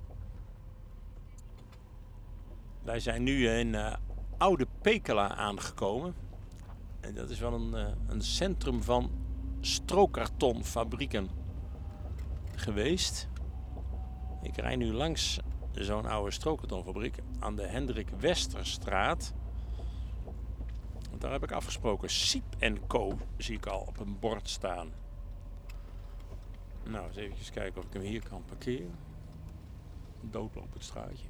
Wij 2.83 3.01
zijn 3.01 3.23
nu 3.23 3.49
in 3.49 3.75
eh, 3.75 3.95
Oude 4.39 4.67
Pekela 4.83 5.35
aangekomen. 5.35 6.15
En 7.01 7.15
dat 7.15 7.31
is 7.31 7.39
wel 7.39 7.53
een, 7.53 7.75
eh, 7.75 7.87
een 8.07 8.23
centrum 8.23 8.83
van 8.83 9.11
strokartonfabrieken 9.61 11.29
geweest. 12.55 13.29
Ik 14.43 14.57
rij 14.57 14.77
nu 14.77 14.93
langs 14.93 15.39
zo'n 15.73 16.07
oude 16.07 16.31
strokartonfabriek 16.31 17.17
aan 17.39 17.57
de 17.57 17.67
Hendrik 17.67 18.09
Westerstraat. 18.19 19.35
Daar 21.19 21.33
heb 21.33 21.43
ik 21.43 21.53
afgesproken. 21.53 22.11
Siep 22.11 22.45
Co. 22.87 23.19
zie 23.37 23.57
ik 23.57 23.67
al 23.67 23.81
op 23.81 24.01
een 24.01 24.19
bord 24.19 24.49
staan. 24.49 24.93
Nou, 26.85 27.07
eens 27.07 27.17
even 27.17 27.53
kijken 27.53 27.81
of 27.81 27.87
ik 27.87 27.93
hem 27.93 28.03
hier 28.03 28.29
kan 28.29 28.45
parkeren. 28.45 28.99
Doodlopend 30.21 30.85
straatje. 30.85 31.27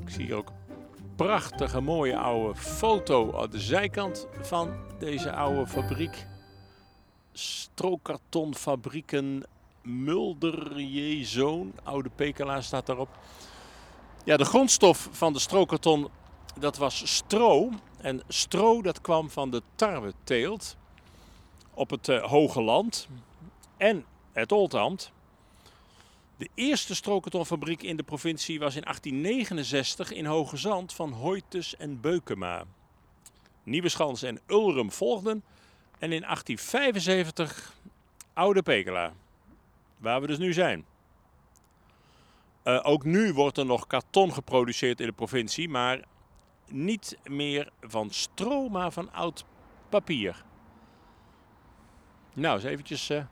Ik 0.00 0.10
zie 0.10 0.24
hier 0.24 0.34
ook 0.34 0.48
een 0.48 1.14
prachtige 1.16 1.80
mooie 1.80 2.18
oude 2.18 2.54
foto 2.54 3.36
aan 3.36 3.50
de 3.50 3.60
zijkant 3.60 4.28
van 4.40 4.74
deze 4.98 5.32
oude 5.32 5.66
fabriek. 5.66 6.26
Strokartonfabrieken 7.32 9.44
Mulder, 9.90 10.80
je 10.80 11.24
zoon, 11.24 11.72
oude 11.82 12.10
Pekela 12.14 12.60
staat 12.60 12.86
daarop. 12.86 13.18
Ja, 14.24 14.36
de 14.36 14.44
grondstof 14.44 15.08
van 15.10 15.32
de 15.32 15.38
strookkarton, 15.38 16.08
dat 16.58 16.76
was 16.76 17.14
stro. 17.16 17.70
En 17.96 18.22
stro, 18.28 18.82
dat 18.82 19.00
kwam 19.00 19.30
van 19.30 19.50
de 19.50 19.62
tarweteelt 19.74 20.76
op 21.74 21.90
het 21.90 22.08
uh, 22.08 22.22
Hoge 22.22 22.62
Land 22.62 23.08
en 23.76 24.04
het 24.32 24.52
Oldambt. 24.52 25.12
De 26.36 26.48
eerste 26.54 26.94
strookkartonfabriek 26.94 27.82
in 27.82 27.96
de 27.96 28.02
provincie 28.02 28.58
was 28.58 28.76
in 28.76 28.82
1869 28.82 30.12
in 30.12 30.24
Hoge 30.24 30.56
Zand 30.56 30.92
van 30.92 31.12
Hoytes 31.12 31.76
en 31.76 32.00
Beukema. 32.00 32.64
Nieuweschans 33.62 34.22
en 34.22 34.40
Ulrum 34.46 34.90
volgden 34.92 35.44
en 35.98 36.12
in 36.12 36.20
1875 36.20 37.74
Oude 38.32 38.62
Pekela, 38.62 39.12
waar 40.00 40.20
we 40.20 40.26
dus 40.26 40.38
nu 40.38 40.52
zijn. 40.52 40.84
Uh, 42.64 42.80
ook 42.82 43.04
nu 43.04 43.32
wordt 43.32 43.58
er 43.58 43.66
nog 43.66 43.86
karton 43.86 44.32
geproduceerd 44.32 45.00
in 45.00 45.06
de 45.06 45.12
provincie, 45.12 45.68
maar 45.68 46.04
niet 46.68 47.18
meer 47.24 47.70
van 47.80 48.10
stro, 48.10 48.68
maar 48.68 48.92
van 48.92 49.12
oud 49.12 49.44
papier. 49.88 50.44
Nou, 52.34 52.54
eens 52.54 52.64
eventjes 52.64 53.10
uh, 53.10 53.24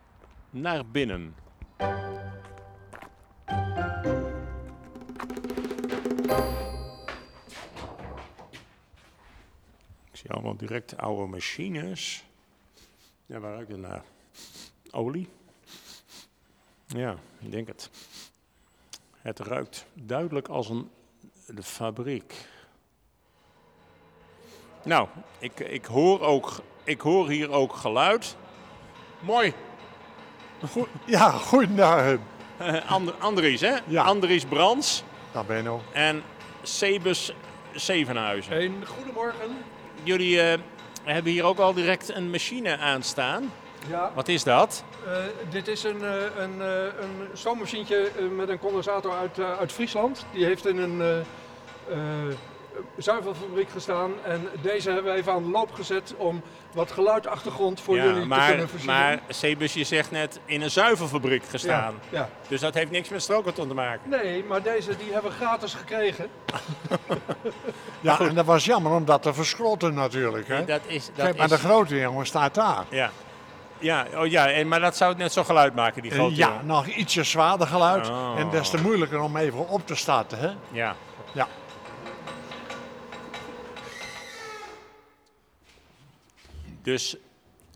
naar 0.51 0.87
binnen. 0.87 1.35
Ik 10.11 10.25
zie 10.25 10.31
allemaal 10.31 10.57
direct 10.57 10.97
oude 10.97 11.27
machines. 11.27 12.25
Ja, 13.27 13.39
waar 13.39 13.53
ruikt 13.53 13.71
het 13.71 13.81
naar? 13.81 14.05
Olie? 14.91 15.29
Ja, 16.97 17.17
ik 17.39 17.51
denk 17.51 17.67
het. 17.67 17.91
Het 19.21 19.39
ruikt 19.39 19.87
duidelijk 19.95 20.49
als 20.49 20.69
een 20.69 20.91
de 21.47 21.63
fabriek. 21.63 22.35
Nou, 24.85 25.09
ik, 25.39 25.61
ik, 25.61 25.85
hoor 25.85 26.21
ook, 26.21 26.53
ik 26.85 27.01
hoor 27.01 27.29
hier 27.29 27.51
ook 27.51 27.73
geluid. 27.73 28.37
Mooi. 29.21 29.53
Goed, 30.71 30.89
ja, 31.05 31.31
goedendag. 31.31 32.19
Uh, 32.61 32.91
And, 32.93 33.21
Andries, 33.21 33.61
hè? 33.61 33.77
Ja. 33.87 34.03
Andries 34.03 34.45
Brands. 34.45 35.03
Daar 35.33 35.45
ben 35.45 35.57
je 35.57 35.63
nog. 35.63 35.83
En 35.93 36.23
Sebus 36.63 37.33
Zevenhuizen. 37.73 38.63
Een 38.63 38.87
goedemorgen. 38.87 39.57
Jullie 40.03 40.37
uh, 40.37 40.55
hebben 41.05 41.33
hier 41.33 41.45
ook 41.45 41.59
al 41.59 41.73
direct 41.73 42.09
een 42.09 42.31
machine 42.31 42.77
aanstaan. 42.77 43.51
Ja. 43.89 44.11
Wat 44.15 44.29
is 44.29 44.45
dat? 44.45 44.85
Uh, 45.07 45.13
dit 45.51 45.69
is 45.69 45.85
een, 45.85 46.03
een, 46.43 46.61
een 46.61 47.29
stoommachientje 47.33 48.11
met 48.37 48.49
een 48.49 48.59
condensator 48.59 49.13
uit, 49.13 49.41
uit 49.59 49.73
Friesland. 49.73 50.27
Die 50.33 50.45
heeft 50.45 50.67
in 50.67 50.79
een 50.79 51.25
zuivelfabriek 52.97 53.71
gestaan. 53.71 54.13
En 54.25 54.49
deze 54.63 54.91
hebben 54.91 55.13
we 55.13 55.19
even 55.19 55.33
aan 55.33 55.43
de 55.43 55.51
loop 55.51 55.73
gezet 55.73 56.15
om 56.17 56.43
wat 56.73 56.93
geluidachtergrond 56.93 57.81
voor 57.81 57.97
ja, 57.97 58.05
jullie 58.05 58.25
maar, 58.25 58.41
te 58.41 58.49
kunnen 58.49 58.69
voorzien. 58.69 58.89
Maar 58.89 59.21
Sebus, 59.29 59.75
je 59.75 59.85
zegt 59.85 60.11
net 60.11 60.41
in 60.45 60.63
een 60.63 60.71
zuivelfabriek 60.71 61.45
gestaan. 61.45 61.95
Ja, 62.11 62.19
ja. 62.19 62.29
Dus 62.49 62.61
dat 62.61 62.75
heeft 62.75 62.91
niks 62.91 63.09
met 63.09 63.23
strookkarton 63.23 63.69
te 63.69 63.75
maken? 63.75 64.11
Nee, 64.11 64.45
maar 64.45 64.63
deze 64.63 64.97
die 64.97 65.13
hebben 65.13 65.31
we 65.31 65.37
gratis 65.37 65.75
gekregen. 65.75 66.29
ja, 68.01 68.21
en 68.21 68.35
dat 68.35 68.45
was 68.45 68.65
jammer 68.65 68.93
om 68.93 69.05
dat 69.05 69.23
te 69.23 69.35
verschrotten 69.35 69.95
natuurlijk. 69.95 70.49
Hè? 70.49 70.57
Nee, 70.57 70.65
dat 70.65 70.81
is, 70.87 71.07
dat 71.07 71.25
Kijk, 71.25 71.37
maar 71.37 71.53
is... 71.53 71.53
de 71.53 71.59
grote 71.59 71.99
jongen 71.99 72.27
staat 72.27 72.55
daar. 72.55 72.85
Ja. 72.89 73.11
Ja, 73.81 74.07
oh 74.15 74.27
ja 74.27 74.51
en, 74.51 74.69
maar 74.69 74.81
dat 74.81 74.97
zou 74.97 75.17
net 75.17 75.33
zo 75.33 75.45
geluid 75.45 75.75
maken, 75.75 76.03
die 76.03 76.11
grote 76.11 76.35
Ja, 76.37 76.49
jongen. 76.49 76.67
nog 76.67 76.87
ietsje 76.87 77.25
zwaarder 77.25 77.67
geluid. 77.67 78.09
Oh. 78.09 78.35
En 78.39 78.51
des 78.51 78.71
te 78.71 78.83
moeilijker 78.83 79.21
om 79.21 79.37
even 79.37 79.69
op 79.69 79.87
te 79.87 79.95
starten. 79.95 80.39
Hè? 80.39 80.51
Ja. 80.73 80.97
Ja. 81.35 81.49
Dus 86.83 87.17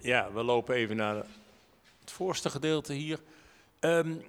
ja, 0.00 0.32
we 0.32 0.42
lopen 0.42 0.74
even 0.74 0.96
naar 0.96 1.16
het 2.00 2.10
voorste 2.10 2.50
gedeelte 2.50 2.92
hier. 2.92 3.18
Um, 3.80 4.22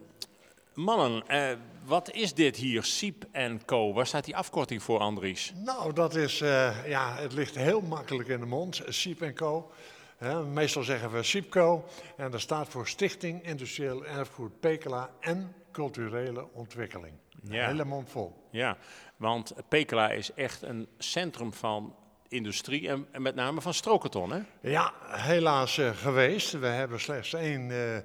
mannen, 0.74 1.24
uh, 1.32 1.58
wat 1.86 2.12
is 2.12 2.34
dit 2.34 2.56
hier, 2.56 2.84
Siep 2.84 3.26
Co? 3.66 3.94
Waar 3.94 4.08
staat 4.08 4.26
die 4.26 4.36
afkorting 4.36 4.84
voor, 4.84 5.00
Andries? 5.00 5.54
Nou, 5.56 5.94
dat 5.94 6.16
is, 6.16 6.42
uh, 6.42 6.88
ja, 6.88 7.16
het 7.16 7.34
ligt 7.34 7.56
heel 7.56 7.82
makkelijk 7.82 8.30
in 8.30 8.40
de 8.40 8.46
mond, 8.46 8.82
Siep 8.88 9.36
Co. 9.36 9.72
He, 10.17 10.43
meestal 10.43 10.84
zeggen 10.84 11.12
we 11.12 11.23
Siepco 11.23 11.86
en 12.17 12.32
dat 12.32 12.41
staat 12.41 12.67
voor 12.67 12.88
Stichting 12.88 13.45
Industrieel 13.45 14.06
Erfgoed 14.06 14.60
Pekela 14.60 15.10
en 15.19 15.56
Culturele 15.71 16.47
Ontwikkeling. 16.54 17.13
Ja. 17.43 17.65
Hele 17.65 17.86
mond 17.86 18.10
vol. 18.10 18.47
Ja, 18.52 18.78
want 19.17 19.54
Pekela 19.69 20.12
is 20.12 20.34
echt 20.34 20.62
een 20.62 20.88
centrum 20.97 21.54
van 21.54 21.95
industrie 22.28 22.89
en, 22.89 23.08
en 23.12 23.21
met 23.21 23.36
name 23.36 23.62
van 23.62 23.73
strookkarton, 23.73 24.32
hè? 24.32 24.39
Ja, 24.62 24.93
helaas 25.08 25.78
uh, 25.78 25.89
geweest. 25.89 26.52
We 26.52 26.67
hebben 26.67 26.99
slechts 26.99 27.34
één 27.34 27.69
uh, 27.69 27.95
uh, 27.95 28.02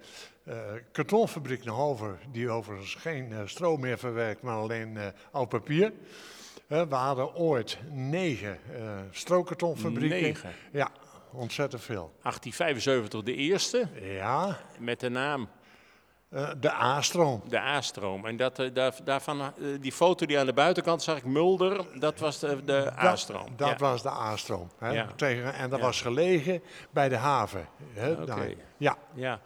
kartonfabriek 0.92 1.64
nog 1.64 1.78
over, 1.78 2.18
die 2.32 2.50
overigens 2.50 2.94
geen 2.94 3.48
stro 3.48 3.76
meer 3.76 3.98
verwerkt, 3.98 4.42
maar 4.42 4.56
alleen 4.56 4.98
oud 5.30 5.48
papier. 5.48 5.92
we 6.66 6.86
hadden 6.88 7.34
ooit 7.34 7.78
negen 7.90 8.58
strookkartonfabrieken. 9.10 10.20
Negen? 10.20 10.52
Ja, 10.72 10.90
ontzettend 11.32 11.82
veel. 11.82 12.12
1875 12.22 13.22
de 13.22 13.34
eerste, 13.34 13.88
ja. 14.00 14.58
met 14.78 15.00
de 15.00 15.08
naam 15.08 15.48
uh, 16.30 16.50
de 16.60 16.72
A-stroom. 16.72 17.42
De 17.48 17.58
A-stroom. 17.58 18.26
En 18.26 18.36
dat, 18.36 18.58
uh, 18.58 18.74
daar, 18.74 18.94
daarvan, 19.04 19.40
uh, 19.40 19.78
die 19.80 19.92
foto 19.92 20.26
die 20.26 20.38
aan 20.38 20.46
de 20.46 20.52
buitenkant 20.52 21.02
zag 21.02 21.16
ik, 21.16 21.24
Mulder, 21.24 21.86
dat 21.98 22.18
was 22.18 22.38
de, 22.38 22.64
de 22.64 22.92
A-stroom. 22.98 23.46
Dat, 23.46 23.58
dat 23.58 23.68
ja. 23.68 23.76
was 23.76 24.02
de 24.02 24.10
A-stroom. 24.10 24.70
Ja. 24.80 25.06
Tegen, 25.16 25.54
en 25.54 25.70
dat 25.70 25.78
Ja. 25.78 25.84
was 25.84 26.00
gelegen 26.00 26.62
bij 26.90 27.08
de 27.08 27.16
haven. 27.16 27.68
hè. 27.94 28.14
Ja. 28.76 28.96
ja. 29.14 29.40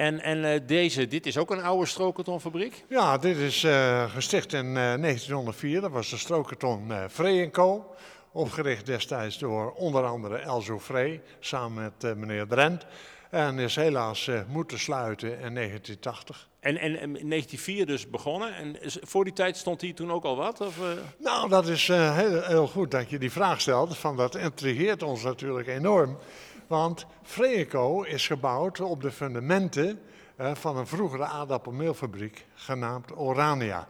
En, 0.00 0.20
en 0.20 0.66
deze, 0.66 1.06
dit 1.06 1.26
is 1.26 1.38
ook 1.38 1.50
een 1.50 1.62
oude 1.62 1.86
strookkartonfabriek? 1.86 2.84
ja, 2.88 3.18
dit 3.18 3.36
is 3.36 3.64
eh, 3.64 4.10
gesticht 4.10 4.52
in 4.52 4.66
eh, 4.66 4.74
1904. 4.74 5.80
Dat 5.80 5.90
was 5.90 6.10
de 6.10 6.16
strookkarton 6.16 6.90
uh, 6.90 7.04
Vree 7.08 7.50
Co. 7.50 7.94
Opgericht 8.32 8.86
destijds 8.86 9.38
door 9.38 9.72
onder 9.72 10.04
andere 10.04 10.36
Elzo 10.36 10.78
Vree, 10.78 11.20
samen 11.40 11.82
met 11.82 12.04
eh, 12.10 12.16
meneer 12.16 12.46
Drent. 12.46 12.86
En 13.30 13.58
is 13.58 13.76
helaas 13.76 14.28
eh, 14.28 14.40
moeten 14.48 14.78
sluiten 14.78 15.28
in 15.28 15.54
1980. 15.54 16.48
En, 16.60 16.76
en, 16.76 16.96
en 16.96 17.16
in 17.16 17.28
1904 17.28 17.86
dus 17.86 18.10
begonnen. 18.10 18.54
En 18.54 18.82
is- 18.82 18.98
voor 19.00 19.24
die 19.24 19.32
tijd 19.32 19.56
stond 19.56 19.80
hier 19.80 19.94
toen 19.94 20.12
ook 20.12 20.24
al 20.24 20.36
wat? 20.36 20.60
Of, 20.60 20.78
eh? 20.78 20.84
Nou, 21.18 21.48
dat 21.48 21.66
is 21.68 21.88
heel, 21.88 22.42
heel 22.42 22.66
goed 22.66 22.90
dat 22.90 23.10
je 23.10 23.18
die 23.18 23.32
vraag 23.32 23.60
stelt. 23.60 23.96
Van 23.98 24.16
dat 24.16 24.34
intrigeert 24.36 25.02
ons 25.02 25.22
natuurlijk 25.22 25.68
enorm. 25.68 26.18
Want 26.66 27.06
Freeco 27.22 28.02
is 28.02 28.26
gebouwd 28.26 28.80
op 28.80 29.02
de 29.02 29.10
fundamenten 29.10 30.00
van 30.36 30.76
een 30.76 30.86
vroegere 30.86 31.24
aardappelmeelfabriek 31.24 32.46
genaamd 32.54 33.16
Orania. 33.16 33.88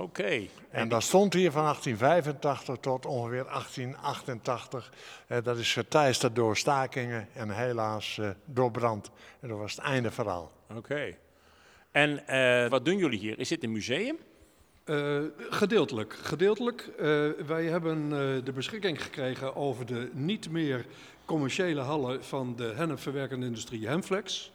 Oké. 0.00 0.46
En 0.70 0.88
dat 0.88 1.02
stond 1.02 1.32
hier 1.32 1.50
van 1.50 1.62
1885 1.62 2.76
tot 2.76 3.06
ongeveer 3.06 3.44
1888. 3.44 4.92
Eh, 5.26 5.38
dat 5.42 5.58
is 5.58 5.72
geteisterd 5.72 6.34
door 6.34 6.56
stakingen 6.56 7.28
en 7.32 7.50
helaas 7.50 8.18
eh, 8.18 8.28
door 8.44 8.70
brand. 8.70 9.10
En 9.40 9.48
dat 9.48 9.58
was 9.58 9.72
het 9.72 9.84
einde 9.84 10.10
verhaal. 10.10 10.50
Oké. 10.76 11.16
En 11.90 12.26
eh, 12.26 12.70
wat 12.70 12.84
doen 12.84 12.96
jullie 12.96 13.18
hier? 13.18 13.38
Is 13.38 13.48
dit 13.48 13.62
een 13.62 13.72
museum? 13.72 14.18
Eh, 14.84 15.18
gedeeltelijk. 15.50 16.12
gedeeltelijk. 16.22 16.90
Eh, 16.98 17.28
wij 17.46 17.64
hebben 17.64 18.04
eh, 18.04 18.44
de 18.44 18.52
beschikking 18.54 19.02
gekregen 19.02 19.56
over 19.56 19.86
de 19.86 20.10
niet 20.12 20.50
meer 20.50 20.86
commerciële 21.24 21.80
hallen 21.80 22.24
van 22.24 22.56
de 22.56 22.72
hennepverwerkende 22.76 23.46
industrie 23.46 23.86
Hemflex. 23.88 24.52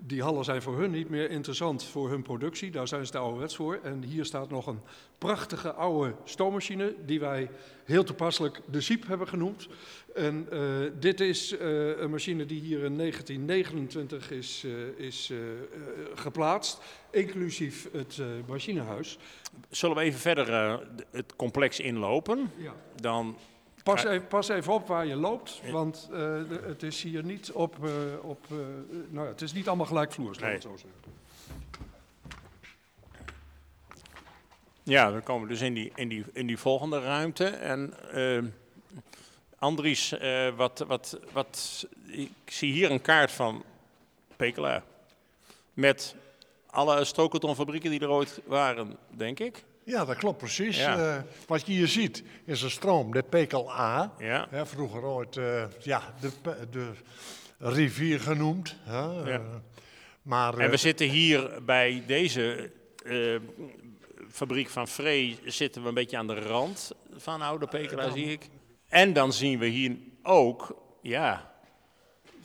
Die 0.00 0.22
hallen 0.22 0.44
zijn 0.44 0.62
voor 0.62 0.78
hun 0.78 0.90
niet 0.90 1.08
meer 1.08 1.30
interessant 1.30 1.84
voor 1.84 2.10
hun 2.10 2.22
productie, 2.22 2.70
daar 2.70 2.88
zijn 2.88 3.06
ze 3.06 3.12
te 3.12 3.18
ouderwets 3.18 3.56
voor. 3.56 3.78
En 3.82 4.02
hier 4.02 4.24
staat 4.24 4.50
nog 4.50 4.66
een 4.66 4.80
prachtige 5.18 5.72
oude 5.72 6.14
stoommachine 6.24 6.94
die 7.06 7.20
wij 7.20 7.50
heel 7.84 8.04
toepasselijk 8.04 8.60
de 8.70 8.80
Siep 8.80 9.06
hebben 9.06 9.28
genoemd. 9.28 9.68
En 10.14 10.46
eh, 10.50 10.60
dit 10.98 11.20
is 11.20 11.56
eh, 11.56 11.98
een 11.98 12.10
machine 12.10 12.46
die 12.46 12.60
hier 12.60 12.84
in 12.84 12.96
1929 12.96 14.30
is, 14.30 14.64
eh, 14.64 15.04
is 15.06 15.32
geplaatst, 16.14 16.80
inclusief 17.10 17.88
het 17.92 18.18
eh, 18.18 18.26
machinehuis. 18.46 19.18
Zullen 19.70 19.96
we 19.96 20.02
even 20.02 20.20
verder 20.20 20.80
het 21.10 21.36
complex 21.36 21.80
inlopen? 21.80 22.50
Ja. 22.56 22.74
Dan, 23.00 23.36
Pas 23.94 24.04
even, 24.04 24.26
pas 24.26 24.48
even 24.48 24.72
op 24.72 24.86
waar 24.86 25.06
je 25.06 25.16
loopt, 25.16 25.60
want 25.70 26.08
eh, 26.12 26.42
het 26.62 26.82
is 26.82 27.02
hier 27.02 27.24
niet 27.24 27.52
op, 27.52 27.84
eh, 27.84 27.90
op 28.22 28.44
eh, 28.50 28.56
nou 29.08 29.26
ja, 29.26 29.32
het 29.32 29.42
is 29.42 29.52
niet 29.52 29.68
allemaal 29.68 29.86
gelijkvloers, 29.86 30.40
laat 30.40 30.52
het 30.52 30.62
zo 30.62 30.76
zeggen. 30.76 31.00
ja, 34.82 35.10
dan 35.10 35.22
komen 35.22 35.42
we 35.42 35.48
dus 35.48 35.60
in 35.60 35.74
die, 35.74 35.92
in 35.94 36.08
die, 36.08 36.24
in 36.32 36.46
die 36.46 36.58
volgende 36.58 37.00
ruimte. 37.00 37.44
En 37.46 37.94
eh, 38.12 38.42
Andries, 39.58 40.14
wat, 40.56 40.84
wat, 40.86 41.18
wat, 41.32 41.86
ik 42.06 42.32
zie 42.44 42.72
hier 42.72 42.90
een 42.90 43.02
kaart 43.02 43.32
van 43.32 43.64
Pekela. 44.36 44.82
Met 45.72 46.14
alle 46.66 47.04
strookkartonfabrieken 47.04 47.90
die 47.90 48.00
er 48.00 48.10
ooit 48.10 48.40
waren, 48.44 48.96
denk 49.10 49.40
ik. 49.40 49.64
Ja, 49.88 50.04
dat 50.04 50.16
klopt 50.16 50.38
precies. 50.38 50.76
Ja. 50.78 51.16
Eh, 51.16 51.22
wat 51.46 51.66
je 51.66 51.72
hier 51.72 51.88
ziet 51.88 52.22
is 52.44 52.62
een 52.62 52.70
stroom, 52.70 53.12
de 53.12 53.22
PKLA. 53.22 54.12
Ja. 54.18 54.46
Hè, 54.50 54.66
vroeger 54.66 55.02
ooit 55.04 55.36
eh, 55.36 55.64
ja, 55.80 56.14
de, 56.20 56.30
de 56.70 56.90
rivier 57.58 58.20
genoemd. 58.20 58.76
Hè, 58.82 59.00
Ja. 59.00 59.24
eh, 59.24 59.40
maar, 60.22 60.58
En 60.58 60.70
we 60.70 60.76
zitten 60.76 61.08
hier 61.08 61.64
bij 61.64 62.02
deze 62.06 62.70
fabriek 64.30 64.68
van 64.68 64.88
Free, 64.88 65.38
zitten 65.44 65.82
we 65.82 65.88
een 65.88 65.94
beetje 65.94 66.16
aan 66.16 66.26
de 66.26 66.40
rand 66.40 66.92
van 67.16 67.42
Oude 67.42 67.66
Pekela, 67.66 68.10
zie 68.10 68.26
ik. 68.26 68.48
En 68.88 69.12
dan 69.12 69.32
zien 69.32 69.58
we 69.58 69.66
hier 69.66 69.96
ook, 70.22 70.76
ja, 71.02 71.47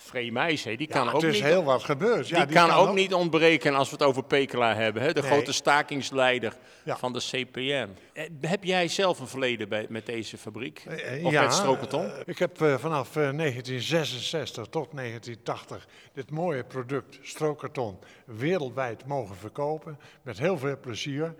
Free 0.04 0.32
Meijs, 0.32 0.64
die 0.64 0.88
kan 0.88 1.04
ja, 1.06 1.12
ook 1.12 1.22
het 1.22 1.32
is 1.32 1.36
niet... 1.36 1.44
heel 1.44 1.64
wat 1.64 1.84
gebeurd. 1.84 2.28
Ja, 2.28 2.46
die, 2.46 2.56
kan, 2.56 2.72
ook, 2.72 2.94
niet 2.94 3.14
ontbreken 3.14 3.76
als 3.76 3.90
we 3.90 3.96
het 3.96 4.04
over 4.06 4.24
Pekela 4.24 4.76
hebben, 4.76 5.02
hè? 5.02 5.14
de 5.14 5.22
Nee. 5.22 5.32
grote 5.32 5.54
stakingsleider 5.54 6.54
Ja. 6.84 6.98
van 6.98 7.14
de 7.14 7.20
CPN. 7.20 7.90
Eh, 8.14 8.30
Heb 8.42 8.64
jij 8.64 8.88
zelf 8.88 9.20
een 9.20 9.28
verleden 9.28 9.70
bij, 9.70 9.86
met 9.90 10.06
deze 10.06 10.38
fabriek? 10.38 10.84
Eh, 10.88 11.26
Of 11.26 11.32
ja, 11.32 11.42
met 11.42 11.54
strookkarton? 11.54 12.06
eh, 12.06 12.20
ik 12.26 12.40
heb 12.40 12.62
eh, 12.62 12.78
vanaf 12.78 13.08
eh, 13.08 13.14
1966 13.14 14.66
tot 14.68 14.88
1980 14.92 15.88
dit 16.14 16.32
mooie 16.32 16.64
product 16.64 17.20
strookkarton 17.22 18.00
wereldwijd 18.26 19.06
mogen 19.06 19.36
verkopen. 19.36 20.00
Met 20.22 20.40
heel 20.40 20.58
veel 20.58 20.80
plezier. 20.80 21.36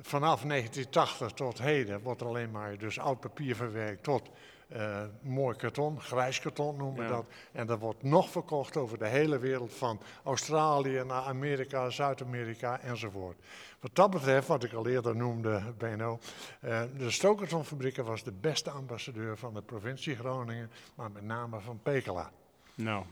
Vanaf 0.00 0.42
1980 0.42 1.30
tot 1.30 1.58
heden 1.58 2.00
wordt 2.00 2.20
er 2.20 2.26
alleen 2.26 2.50
maar 2.50 2.78
dus 2.78 2.98
oud 2.98 3.20
papier 3.20 3.56
verwerkt 3.56 4.02
tot 4.02 4.28
eh, 4.68 5.02
mooi 5.22 5.56
karton, 5.56 6.00
grijs 6.00 6.40
karton 6.40 6.76
noemen 6.76 6.96
we 6.96 7.02
Ja. 7.02 7.08
dat. 7.08 7.24
En 7.52 7.66
dat 7.66 7.78
wordt 7.78 8.02
nog 8.02 8.30
verkocht 8.30 8.76
over 8.76 8.98
de 8.98 9.06
hele 9.06 9.38
wereld 9.38 9.74
van 9.74 10.00
Australië 10.24 11.02
naar 11.06 11.22
Amerika, 11.22 11.90
Zuid-Amerika 11.90 12.80
enzovoort. 12.80 13.36
Wat 13.80 13.94
dat 13.94 14.10
betreft, 14.10 14.48
wat 14.48 14.64
ik 14.64 14.72
al 14.72 14.86
eerder 14.86 15.16
noemde, 15.16 15.62
Benno, 15.78 16.18
eh, 16.60 16.82
de 16.96 17.10
Stokertonfabrieken 17.10 18.04
was 18.04 18.22
de 18.22 18.32
beste 18.32 18.70
ambassadeur 18.70 19.36
van 19.36 19.54
de 19.54 19.62
provincie 19.62 20.16
Groningen, 20.16 20.70
maar 20.94 21.10
met 21.10 21.22
name 21.22 21.60
van 21.60 21.80
Pekela. 21.82 22.30
Nou, 22.74 23.04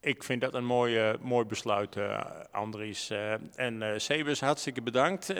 ik 0.00 0.22
vind 0.22 0.40
dat 0.40 0.54
een 0.54 0.64
mooi, 0.64 1.16
mooi 1.20 1.44
besluit, 1.46 1.96
eh, 1.96 2.20
Andries. 2.50 3.10
En 3.54 4.00
Sebus, 4.00 4.40
hartstikke 4.40 4.82
bedankt. 4.82 5.30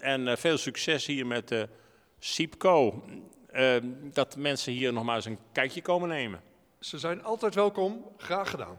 en 0.00 0.38
veel 0.38 0.58
succes 0.58 1.06
hier 1.06 1.26
met 1.26 1.48
de 1.48 1.68
Siepco. 2.18 3.02
Eh, 3.52 3.76
dat 4.12 4.36
mensen 4.36 4.72
hier 4.72 4.92
nog 4.92 5.04
maar 5.04 5.16
eens 5.16 5.24
een 5.24 5.38
kijkje 5.52 5.82
komen 5.82 6.08
nemen. 6.08 6.40
Ze 6.78 6.98
zijn 6.98 7.24
altijd 7.24 7.54
welkom, 7.54 8.04
graag 8.16 8.50
gedaan. 8.50 8.78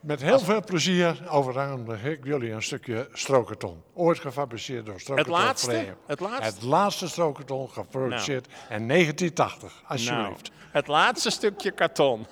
Met 0.00 0.20
heel 0.22 0.38
veel 0.38 0.64
plezier 0.64 1.30
overhandig 1.30 2.04
ik 2.04 2.24
jullie 2.24 2.50
een 2.50 2.62
stukje 2.62 3.08
strookkarton. 3.12 3.82
Ooit 3.94 4.18
gefabriceerd 4.18 4.84
door 4.84 4.94
Het 4.94 5.02
Strookkarton 5.02 5.34
laatste? 5.34 5.94
Het 6.06 6.20
laatste? 6.20 6.44
Het 6.44 6.62
laatste 6.62 7.08
strookkarton 7.08 7.70
geproduceerd 7.70 8.46
in 8.46 8.88
1980, 8.88 9.82
alsjeblieft. 9.86 10.50
Nou, 10.50 10.62
het 10.70 10.86
laatste 10.86 11.30
stukje 11.30 11.70
karton. 11.70 12.26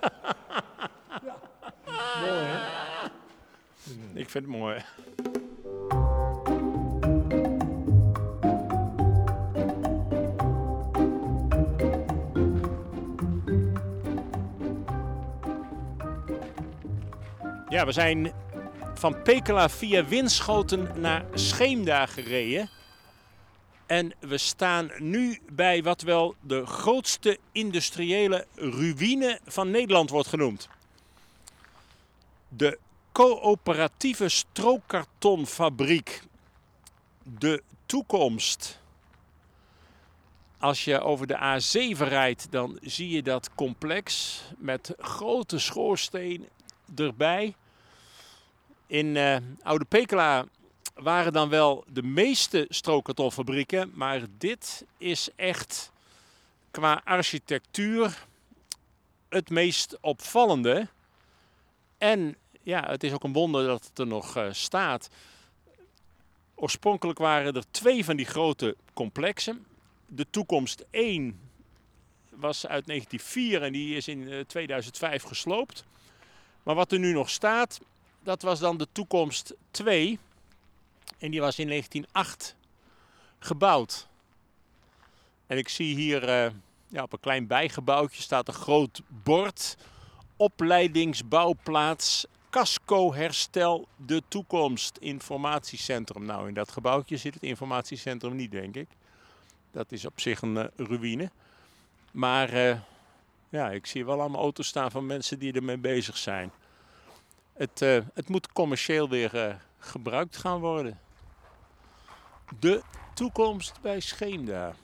Ik 4.14 4.30
vind 4.30 4.44
het 4.44 4.46
mooi. 4.46 4.84
Ja, 17.68 17.86
we 17.86 17.92
zijn 17.92 18.32
van 18.94 19.22
Pekela 19.22 19.68
via 19.68 20.04
Winschoten 20.04 21.00
naar 21.00 21.24
Scheemda 21.34 22.06
gereden. 22.06 22.68
En 23.86 24.12
we 24.20 24.38
staan 24.38 24.90
nu 24.98 25.40
bij 25.50 25.82
wat 25.82 26.02
wel 26.02 26.34
de 26.40 26.66
grootste 26.66 27.38
industriële 27.52 28.46
ruïne 28.54 29.40
van 29.46 29.70
Nederland 29.70 30.10
wordt 30.10 30.28
genoemd. 30.28 30.68
De 32.48 32.78
coöperatieve 33.12 34.28
strookkartonfabriek. 34.28 36.22
De 37.22 37.62
toekomst. 37.86 38.80
Als 40.58 40.84
je 40.84 41.00
over 41.00 41.26
de 41.26 41.36
A7 41.36 41.98
rijdt, 41.98 42.46
dan 42.50 42.78
zie 42.82 43.08
je 43.08 43.22
dat 43.22 43.50
complex 43.54 44.40
met 44.58 44.94
grote 44.98 45.58
schoorsteen 45.58 46.48
erbij. 46.94 47.54
In 48.86 49.16
eh, 49.16 49.36
Oude 49.62 49.84
Pekela 49.84 50.46
waren 50.94 51.32
dan 51.32 51.48
wel 51.48 51.84
de 51.88 52.02
meeste 52.02 52.66
strookkartonfabrieken, 52.68 53.92
maar 53.94 54.20
dit 54.38 54.84
is 54.98 55.28
echt 55.36 55.92
qua 56.70 57.00
architectuur 57.04 58.26
het 59.28 59.50
meest 59.50 59.98
opvallende. 60.00 60.88
En 61.98 62.36
ja, 62.62 62.84
het 62.86 63.04
is 63.04 63.12
ook 63.12 63.24
een 63.24 63.32
wonder 63.32 63.66
dat 63.66 63.84
het 63.84 63.98
er 63.98 64.06
nog 64.06 64.36
eh, 64.36 64.46
staat. 64.50 65.08
Oorspronkelijk 66.54 67.18
waren 67.18 67.54
er 67.54 67.70
twee 67.70 68.04
van 68.04 68.16
die 68.16 68.26
grote 68.26 68.76
complexen. 68.92 69.66
De 70.06 70.26
toekomst 70.30 70.84
1 70.90 71.40
was 72.30 72.66
uit 72.66 72.86
1904 72.86 73.62
en 73.62 73.72
die 73.72 73.96
is 73.96 74.08
in 74.08 74.28
eh, 74.28 74.40
2005 74.40 75.22
gesloopt. 75.22 75.84
Maar 76.66 76.74
wat 76.74 76.92
er 76.92 76.98
nu 76.98 77.12
nog 77.12 77.30
staat, 77.30 77.80
dat 78.22 78.42
was 78.42 78.58
dan 78.58 78.76
de 78.76 78.86
toekomst 78.92 79.54
2. 79.70 80.18
En 81.18 81.30
die 81.30 81.40
was 81.40 81.58
in 81.58 81.68
1908 81.68 82.56
gebouwd. 83.38 84.08
En 85.46 85.58
ik 85.58 85.68
zie 85.68 85.94
hier 85.94 86.28
eh, 86.28 86.50
ja, 86.86 87.02
op 87.02 87.12
een 87.12 87.20
klein 87.20 87.46
bijgebouwtje 87.46 88.22
staat 88.22 88.48
een 88.48 88.54
groot 88.54 89.02
bord. 89.08 89.76
Opleidingsbouwplaats 90.36 92.26
Casco 92.50 93.14
Herstel 93.14 93.88
de 94.06 94.22
Toekomst 94.28 94.96
Informatiecentrum. 94.96 96.24
Nou, 96.24 96.48
in 96.48 96.54
dat 96.54 96.72
gebouwtje 96.72 97.16
zit 97.16 97.34
het 97.34 97.42
informatiecentrum 97.42 98.36
niet, 98.36 98.50
denk 98.50 98.74
ik. 98.74 98.88
Dat 99.70 99.92
is 99.92 100.04
op 100.04 100.20
zich 100.20 100.42
een 100.42 100.56
eh, 100.56 100.64
ruïne. 100.76 101.30
Maar 102.10 102.48
eh, 102.48 102.78
ja, 103.48 103.70
ik 103.70 103.86
zie 103.86 104.04
wel 104.04 104.20
allemaal 104.20 104.40
auto's 104.40 104.66
staan 104.66 104.90
van 104.90 105.06
mensen 105.06 105.38
die 105.38 105.52
ermee 105.52 105.78
bezig 105.78 106.16
zijn. 106.16 106.52
Het, 107.52 107.82
eh, 107.82 107.98
het 108.14 108.28
moet 108.28 108.52
commercieel 108.52 109.08
weer 109.08 109.48
eh, 109.48 109.54
gebruikt 109.78 110.36
gaan 110.36 110.60
worden. 110.60 110.98
De 112.58 112.82
toekomst 113.14 113.80
bij 113.80 114.00
Scheemda. 114.00 114.74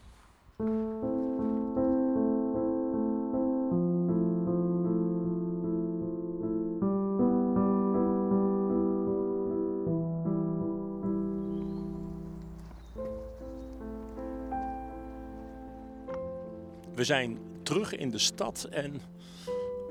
We 16.94 17.04
zijn 17.04 17.51
terug 17.62 17.96
in 17.96 18.10
de 18.10 18.18
stad 18.18 18.66
en 18.70 19.00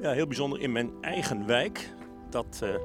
ja, 0.01 0.11
heel 0.11 0.27
bijzonder 0.27 0.61
in 0.61 0.71
mijn 0.71 0.91
eigen 1.01 1.45
wijk. 1.45 1.93
Dat 2.29 2.59
eh, 2.63 2.75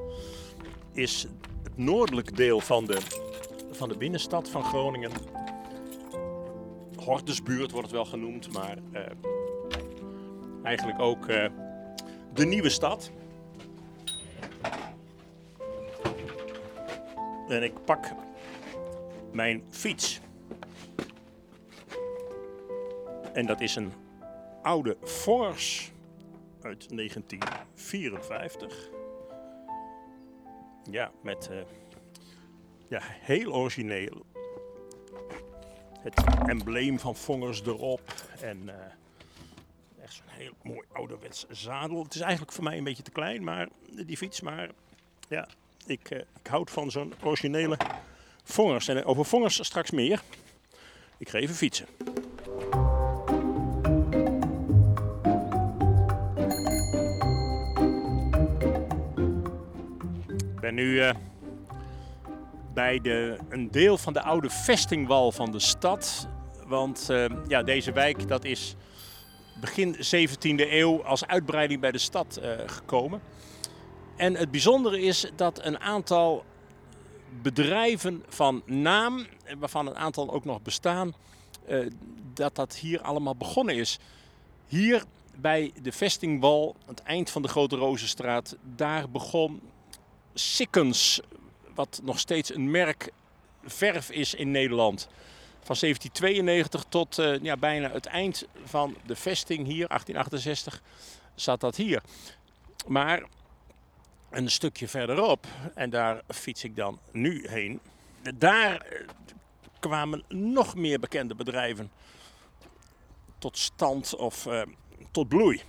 is 0.92 1.22
het 1.62 1.76
noordelijke 1.76 2.32
deel 2.32 2.60
van 2.60 2.84
de, 2.84 2.98
van 3.70 3.88
de 3.88 3.96
binnenstad 3.96 4.48
van 4.48 4.64
Groningen. 4.64 5.10
Hortusbuurt 6.96 7.70
wordt 7.70 7.86
het 7.86 7.96
wel 7.96 8.04
genoemd, 8.04 8.52
maar 8.52 8.78
eh, 8.92 9.02
eigenlijk 10.62 11.00
ook 11.00 11.26
eh, 11.26 11.50
de 12.32 12.46
nieuwe 12.46 12.68
stad. 12.68 13.10
En 17.48 17.62
ik 17.62 17.84
pak 17.84 18.12
mijn 19.32 19.62
fiets. 19.70 20.20
En 23.32 23.46
dat 23.46 23.60
is 23.60 23.76
een 23.76 23.92
oude 24.66 24.96
Fors 25.02 25.92
uit 26.62 26.88
1954. 26.88 28.88
Ja, 30.90 31.10
met 31.22 31.48
eh, 31.50 31.58
ja, 32.88 33.00
heel 33.02 33.52
origineel. 33.52 34.26
Het 36.00 36.24
embleem 36.46 36.98
van 36.98 37.16
Vongers 37.16 37.62
erop. 37.62 38.14
En 38.40 38.68
eh, 38.68 38.74
echt 40.02 40.12
zo'n 40.12 40.24
heel 40.28 40.52
mooi 40.62 40.86
ouderwets 40.92 41.46
zadel. 41.48 42.02
Het 42.02 42.14
is 42.14 42.20
eigenlijk 42.20 42.52
voor 42.52 42.64
mij 42.64 42.78
een 42.78 42.84
beetje 42.84 43.02
te 43.02 43.10
klein, 43.10 43.44
maar 43.44 43.68
die 44.06 44.16
fiets. 44.16 44.40
Maar 44.40 44.70
ja, 45.28 45.48
ik, 45.86 46.10
eh, 46.10 46.18
ik 46.18 46.46
houd 46.46 46.70
van 46.70 46.90
zo'n 46.90 47.12
originele 47.22 47.76
Vongers. 48.42 48.88
En 48.88 49.04
over 49.04 49.24
Vongers 49.24 49.64
straks 49.64 49.90
meer. 49.90 50.22
Ik 51.18 51.28
ga 51.28 51.38
even 51.38 51.54
fietsen. 51.54 51.86
Ben 60.66 60.74
nu 60.74 61.00
eh, 61.00 61.14
bij 62.74 63.00
de, 63.00 63.38
een 63.48 63.70
deel 63.70 63.98
van 63.98 64.12
de 64.12 64.22
oude 64.22 64.50
vestingwal 64.50 65.32
van 65.32 65.50
de 65.50 65.58
stad. 65.58 66.28
Want 66.66 67.08
uh, 67.10 67.24
ja, 67.48 67.62
deze 67.62 67.92
wijk 67.92 68.28
dat 68.28 68.44
is 68.44 68.74
begin 69.60 69.96
17e 69.96 70.70
eeuw 70.70 71.04
als 71.04 71.26
uitbreiding 71.26 71.80
bij 71.80 71.92
de 71.92 71.98
stad 71.98 72.40
uh, 72.42 72.50
gekomen. 72.66 73.20
En 74.16 74.34
het 74.34 74.50
bijzondere 74.50 75.00
is 75.00 75.30
dat 75.36 75.64
een 75.64 75.80
aantal 75.80 76.44
bedrijven 77.42 78.24
van 78.28 78.62
naam, 78.64 79.26
waarvan 79.58 79.86
een 79.86 79.96
aantal 79.96 80.32
ook 80.32 80.44
nog 80.44 80.62
bestaan, 80.62 81.14
dat 82.34 82.54
dat 82.54 82.76
hier 82.76 83.00
allemaal 83.00 83.36
begonnen 83.36 83.74
is. 83.74 83.98
Hier 84.66 85.04
bij 85.36 85.72
de 85.82 85.92
vestingwal, 85.92 86.76
het 86.86 87.02
eind 87.02 87.30
van 87.30 87.42
de 87.42 87.48
Grote 87.48 87.76
Rozenstraat, 87.76 88.56
daar 88.62 89.10
begon 89.10 89.60
Sikkens, 90.38 91.20
wat 91.74 92.00
nog 92.02 92.18
steeds 92.18 92.54
een 92.54 92.70
merk 92.70 93.10
verf 93.64 94.10
is 94.10 94.34
in 94.34 94.50
Nederland. 94.50 95.08
Van 95.62 95.76
1792 95.80 96.84
tot 96.88 97.18
uh, 97.18 97.38
ja, 97.42 97.56
bijna 97.56 97.90
het 97.90 98.06
eind 98.06 98.46
van 98.64 98.96
de 99.06 99.16
vesting 99.16 99.66
hier, 99.66 99.88
1868, 99.88 100.82
zat 101.34 101.60
dat 101.60 101.76
hier. 101.76 102.02
Maar 102.86 103.22
een 104.30 104.50
stukje 104.50 104.88
verderop, 104.88 105.46
en 105.74 105.90
daar 105.90 106.22
fiets 106.28 106.64
ik 106.64 106.76
dan 106.76 106.98
nu 107.12 107.48
heen, 107.48 107.80
daar 108.34 108.80
eh, 108.80 109.06
kwamen 109.78 110.24
nog 110.28 110.74
meer 110.74 111.00
bekende 111.00 111.34
bedrijven 111.34 111.90
tot 113.38 113.58
stand 113.58 114.16
of 114.16 114.46
uh, 114.46 114.62
tot 115.10 115.28
bloei. 115.28 115.62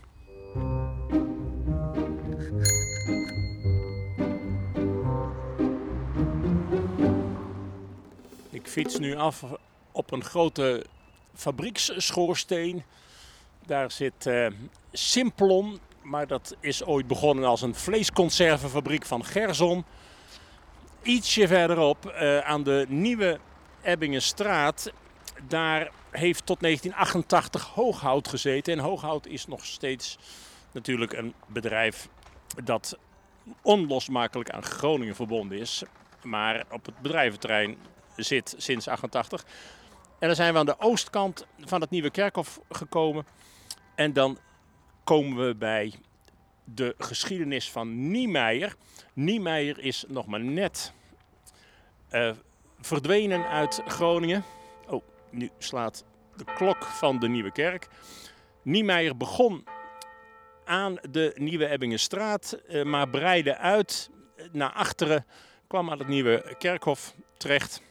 Ik 8.68 8.74
fiets 8.74 9.00
nu 9.00 9.16
af 9.16 9.44
op 9.92 10.12
een 10.12 10.24
grote 10.24 10.86
fabrieksschoorsteen. 11.36 12.84
Daar 13.66 13.92
zit 13.92 14.26
uh, 14.26 14.48
Simplon, 14.92 15.80
maar 16.02 16.28
dat 16.28 16.56
is 16.60 16.84
ooit 16.84 17.08
begonnen 17.08 17.46
als 17.46 17.62
een 17.62 17.76
vleesconservenfabriek 17.76 19.06
van 19.06 19.26
Gerson. 19.26 19.86
Ietsje 21.02 21.48
verderop 21.48 22.06
uh, 22.06 22.40
aan 22.40 22.64
de 22.64 22.86
nieuwe 22.90 23.40
Ebbingenstraat, 23.82 24.92
daar 25.48 25.92
heeft 26.12 26.46
tot 26.46 26.60
1988 26.60 27.74
Hooghout 27.74 28.28
gezeten. 28.28 28.74
En 28.74 28.80
Hooghout 28.80 29.28
is 29.28 29.48
nog 29.48 29.66
steeds 29.66 30.18
natuurlijk 30.72 31.14
een 31.14 31.34
bedrijf 31.46 32.08
dat 32.64 32.98
onlosmakelijk 33.62 34.50
aan 34.50 34.64
Groningen 34.64 35.16
verbonden 35.16 35.60
is. 35.60 35.84
Maar 36.24 36.64
op 36.72 36.86
het 36.86 37.02
bedrijventerrein 37.02 37.78
zit 38.24 38.54
sinds 38.58 38.88
88. 38.88 39.46
En 40.20 40.28
dan 40.28 40.36
zijn 40.36 40.54
we 40.54 40.60
aan 40.60 40.66
de 40.66 40.80
oostkant 40.80 41.46
van 41.60 41.82
het 41.82 41.90
Nieuwe 41.90 42.10
Kerkhof 42.10 42.60
gekomen. 42.70 43.26
En 43.96 44.14
dan 44.14 44.38
komen 45.04 45.48
we 45.48 45.56
bij 45.56 45.94
de 46.64 46.96
geschiedenis 46.98 47.72
van 47.72 48.12
Niemeyer. 48.12 48.76
Niemeyer 49.14 49.80
is 49.80 50.06
nog 50.08 50.26
maar 50.26 50.40
net 50.40 50.94
uh, 52.12 52.32
verdwenen 52.80 53.48
uit 53.48 53.82
Groningen. 53.86 54.44
Oh, 54.88 55.04
nu 55.30 55.50
slaat 55.58 56.04
de 56.36 56.44
klok 56.56 56.84
van 56.84 57.20
de 57.20 57.28
Nieuwe 57.28 57.52
Kerk. 57.52 57.88
Niemeyer 58.62 59.18
begon 59.18 59.66
aan 60.66 60.98
de 61.10 61.32
Nieuwe 61.36 61.68
Ebbingenstraat, 61.68 62.58
uh, 62.70 62.84
maar 62.84 63.10
breidde 63.10 63.58
uit 63.58 64.10
naar 64.52 64.72
achteren, 64.72 65.26
kwam 65.68 65.92
aan 65.92 66.00
het 66.00 66.08
Nieuwe 66.08 66.56
Kerkhof 66.58 67.14
terecht. 67.38 67.82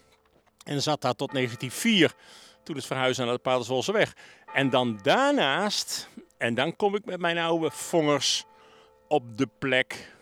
En 0.67 0.83
zat 0.83 1.01
daar 1.01 1.15
tot 1.15 1.33
1904, 1.33 2.15
toen 2.63 2.77
het 2.77 2.87
verhuisde 2.87 3.25
naar 3.25 3.35
de 3.35 3.41
Paterswolse 3.41 3.93
weg. 3.93 4.17
En 4.55 4.71
dan 4.71 4.99
daarnaast, 5.03 6.09
en 6.39 6.55
dan 6.55 6.77
kom 6.77 6.95
ik 6.95 7.05
met 7.05 7.21
mijn 7.21 7.39
oude 7.39 7.71
vongers 7.71 8.45
op 9.09 9.37
de 9.37 9.49
plek, 9.59 10.13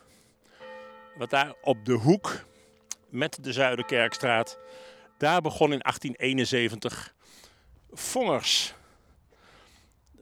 wat 1.16 1.30
daar 1.30 1.54
op 1.62 1.84
de 1.84 1.92
hoek 1.92 2.44
met 3.08 3.38
de 3.40 3.52
Zuiderkerkstraat, 3.52 4.58
daar 5.18 5.40
begon 5.40 5.72
in 5.72 5.78
1871 5.78 7.14
Vongers. 7.92 8.74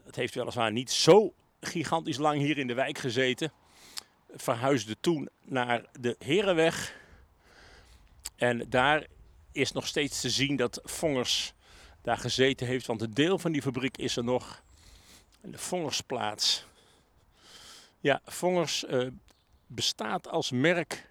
Het 0.05 0.17
heeft 0.17 0.35
weliswaar 0.35 0.73
niet 0.73 0.91
zo 0.91 1.35
gigantisch 1.61 2.19
lang 2.19 2.39
hier 2.39 2.59
in 2.59 2.67
de 2.67 2.75
wijk 2.75 2.99
gezeten. 2.99 3.53
Verhuisde 4.35 4.97
toen 5.01 5.29
naar 5.45 5.85
de 6.01 6.17
Herenweg. 6.19 6.95
En 8.37 8.67
daar 8.69 9.07
is 9.53 9.73
nog 9.73 9.87
steeds 9.87 10.21
te 10.21 10.31
zien 10.31 10.57
dat 10.57 10.81
Vongers 10.85 11.53
daar 12.03 12.19
gezeten 12.19 12.67
heeft. 12.67 12.87
Want 12.87 13.03
een 13.03 13.15
deel 13.15 13.39
van 13.39 13.53
die 13.53 13.63
fabriek 13.63 13.97
is 13.97 14.17
er 14.17 14.25
nog. 14.25 14.63
De 15.41 15.59
Vongersplaats. 15.59 16.65
Ja, 18.01 18.21
Vongers 18.25 18.85
uh, 18.85 19.09
bestaat 19.67 20.29
als 20.29 20.51
merk 20.51 21.09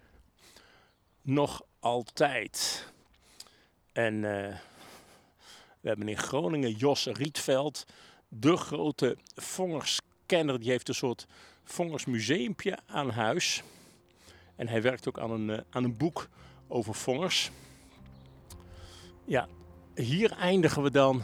nog 1.22 1.62
altijd. 1.80 2.86
En 3.92 4.14
uh, 4.14 4.56
we 5.80 5.88
hebben 5.88 6.08
in 6.08 6.18
Groningen 6.18 6.72
Jos 6.72 7.06
Rietveld, 7.06 7.84
de 8.28 8.56
grote 8.56 9.16
Vongerskenner. 9.34 10.60
Die 10.60 10.70
heeft 10.70 10.88
een 10.88 10.94
soort 10.94 11.26
Vongersmuseumpje 11.64 12.78
aan 12.86 13.10
huis. 13.10 13.62
En 14.56 14.68
hij 14.68 14.82
werkt 14.82 15.08
ook 15.08 15.18
aan 15.18 15.30
een, 15.30 15.48
uh, 15.48 15.58
aan 15.70 15.84
een 15.84 15.96
boek 15.96 16.28
over 16.68 16.94
Vongers. 16.94 17.50
Ja, 19.24 19.48
hier 19.94 20.32
eindigen 20.32 20.82
we 20.82 20.90
dan 20.90 21.22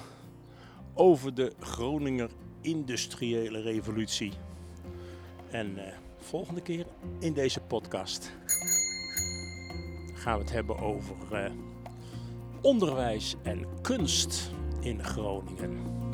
over 0.95 1.35
de 1.35 1.53
Groninger 1.61 2.31
industriële 2.61 3.61
revolutie. 3.61 4.33
En 5.51 5.71
uh, 5.77 5.83
volgende 6.19 6.61
keer 6.61 6.87
in 7.19 7.33
deze 7.33 7.61
podcast 7.61 8.33
gaan 10.15 10.39
we 10.39 10.45
het 10.45 10.53
hebben 10.53 10.79
over 10.79 11.17
uh, 11.33 11.51
onderwijs 12.63 13.37
en 13.43 13.67
kunst 13.83 14.51
in 14.81 15.05
Groningen. 15.05 16.08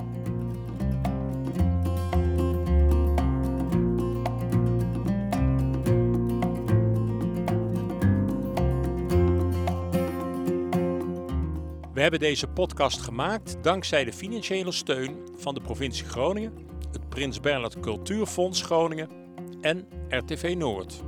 Hebben 12.05 12.23
deze 12.23 12.47
podcast 12.47 13.01
gemaakt 13.01 13.57
dankzij 13.63 14.05
de 14.05 14.13
financiële 14.13 14.73
steun 14.73 15.17
van 15.37 15.55
de 15.55 15.61
provincie 15.61 16.07
Groningen, 16.07 16.53
het 16.93 17.09
Prins 17.09 17.41
Bernhard 17.41 17.81
Cultuurfonds 17.81 18.63
Groningen 18.63 19.09
en 19.61 19.87
RTV 20.09 20.55
Noord. 20.59 21.03